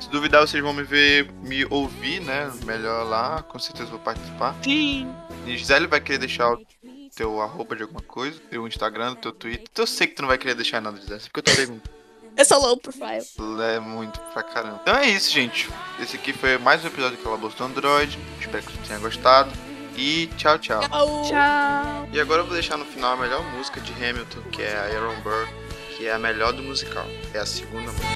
[0.00, 2.50] Se duvidar, vocês vão me ver, me ouvir, né?
[2.64, 3.42] Melhor lá.
[3.42, 4.56] Com certeza vou participar.
[4.62, 5.12] Sim.
[5.46, 6.66] E Gisele vai querer deixar o
[7.14, 9.68] teu arroba de alguma coisa, teu Instagram, teu Twitter.
[9.76, 12.02] Eu sei que tu não vai querer deixar nada, Gisele, porque eu tô perguntando.
[12.34, 13.26] Eu sou low profile.
[13.74, 14.80] É muito pra caramba.
[14.82, 15.68] Então é isso, gente.
[16.00, 18.18] Esse aqui foi mais um episódio do Calabouço do Android.
[18.40, 19.50] Espero que você tenha gostado.
[19.96, 20.80] E tchau, tchau.
[20.80, 21.22] Tchau.
[21.24, 22.08] Tchau.
[22.10, 24.84] E agora eu vou deixar no final a melhor música de Hamilton, que é a
[24.84, 25.46] Aaron Burr,
[26.02, 27.06] que é a melhor do musical.
[27.32, 28.12] É a segunda música.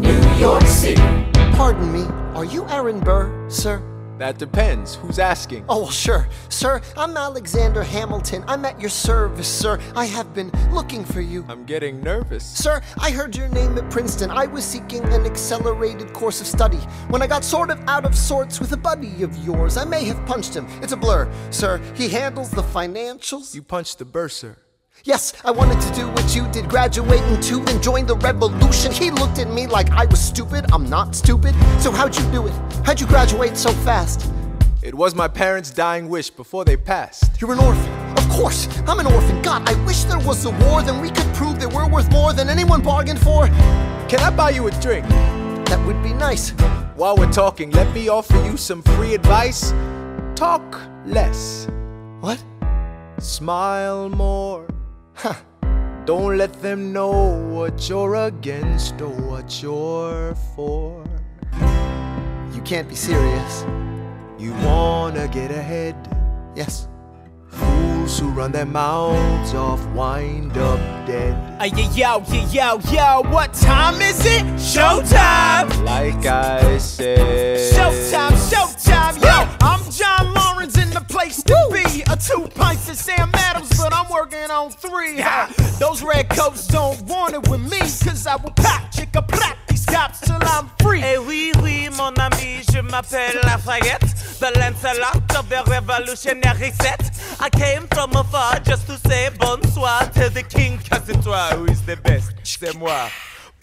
[0.00, 1.02] New York City.
[1.54, 3.82] Pardon me, are you Aaron Burr, sir?
[4.18, 4.94] That depends.
[4.94, 5.64] Who's asking?
[5.68, 6.26] Oh, well, sure.
[6.48, 8.44] Sir, I'm Alexander Hamilton.
[8.48, 9.78] I'm at your service, sir.
[9.94, 11.44] I have been looking for you.
[11.48, 12.44] I'm getting nervous.
[12.44, 14.30] Sir, I heard your name at Princeton.
[14.30, 16.78] I was seeking an accelerated course of study.
[17.08, 20.04] When I got sort of out of sorts with a buddy of yours, I may
[20.04, 20.66] have punched him.
[20.82, 21.30] It's a blur.
[21.50, 23.54] Sir, he handles the financials.
[23.54, 24.56] You punched the bursar.
[25.04, 28.90] Yes, I wanted to do what you did, graduate in two and join the revolution.
[28.92, 30.66] He looked at me like I was stupid.
[30.72, 31.54] I'm not stupid.
[31.80, 32.52] So how'd you do it?
[32.84, 34.30] How'd you graduate so fast?
[34.82, 37.40] It was my parents' dying wish before they passed.
[37.40, 37.92] You're an orphan.
[38.18, 39.40] Of course, I'm an orphan.
[39.42, 42.32] God, I wish there was a war, then we could prove that we're worth more
[42.32, 43.46] than anyone bargained for.
[44.08, 45.06] Can I buy you a drink?
[45.66, 46.50] That would be nice.
[46.96, 49.72] While we're talking, let me offer you some free advice.
[50.34, 51.68] Talk less,
[52.20, 52.42] What?
[53.18, 54.66] smile more.
[56.04, 61.04] Don't let them know what you're against or what you're for.
[62.52, 63.64] You can't be serious.
[64.38, 65.96] You wanna get ahead.
[66.54, 66.88] Yes.
[67.48, 71.34] Fools who run their mouths off wind up dead.
[71.60, 74.44] Ay, yo, yo, yo, yo, what time is it?
[74.56, 75.84] Showtime!
[75.84, 77.74] Like I said.
[77.74, 79.56] Showtime, showtime, yo!
[79.60, 80.15] I'm John
[80.98, 82.02] the place to be.
[82.10, 85.20] A two pints of Sam Adams, but I'm working on three.
[85.20, 85.52] Ha.
[85.78, 89.84] Those red coats don't want it with me, cause I will pop, chicka, pop these
[89.84, 91.02] cops till I'm free.
[91.02, 94.08] Eh oui, oui, mon ami, je m'appelle Lafayette,
[94.40, 97.10] the Lancelot of the revolutionary set.
[97.40, 101.66] I came from afar just to say bonsoir to the king, cause it's toi who
[101.66, 102.32] is the best.
[102.42, 103.10] C'est moi.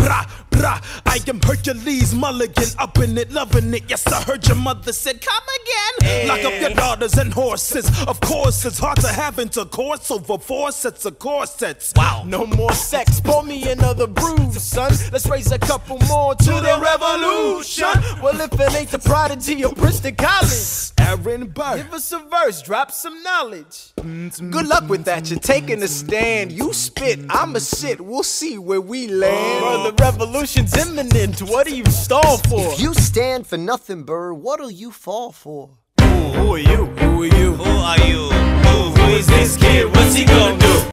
[0.03, 3.83] Brah, brah, I am Hercules Mulligan, up in it, loving it.
[3.87, 6.27] Yes, I heard your mother said, Come again.
[6.27, 7.89] Lock up your daughters and horses.
[8.05, 11.93] Of course, it's hard to have intercourse over four sets of corsets.
[11.95, 12.23] Wow.
[12.27, 14.91] No more sex, pour me another brew, son.
[15.13, 17.87] Let's raise a couple more to the revolution.
[18.21, 22.61] Well, if it ain't the prodigy of Princeton College, Aaron Burr, give us a verse,
[22.61, 23.93] drop some knowledge.
[23.97, 24.51] Mm-hmm.
[24.51, 25.29] Good luck with that.
[25.29, 26.51] You're taking a stand.
[26.51, 28.01] You spit, I'ma sit.
[28.01, 29.61] We'll see where we land.
[29.61, 31.41] Bro, the revolution's imminent.
[31.41, 32.73] What do you stall for?
[32.73, 35.77] If you stand for nothing, Burr, what'll you fall for?
[35.99, 36.85] Who are you?
[36.85, 37.53] Who are you?
[37.53, 38.29] Who are you?
[38.29, 39.87] Who, who is this kid?
[39.87, 40.83] What's he gonna do?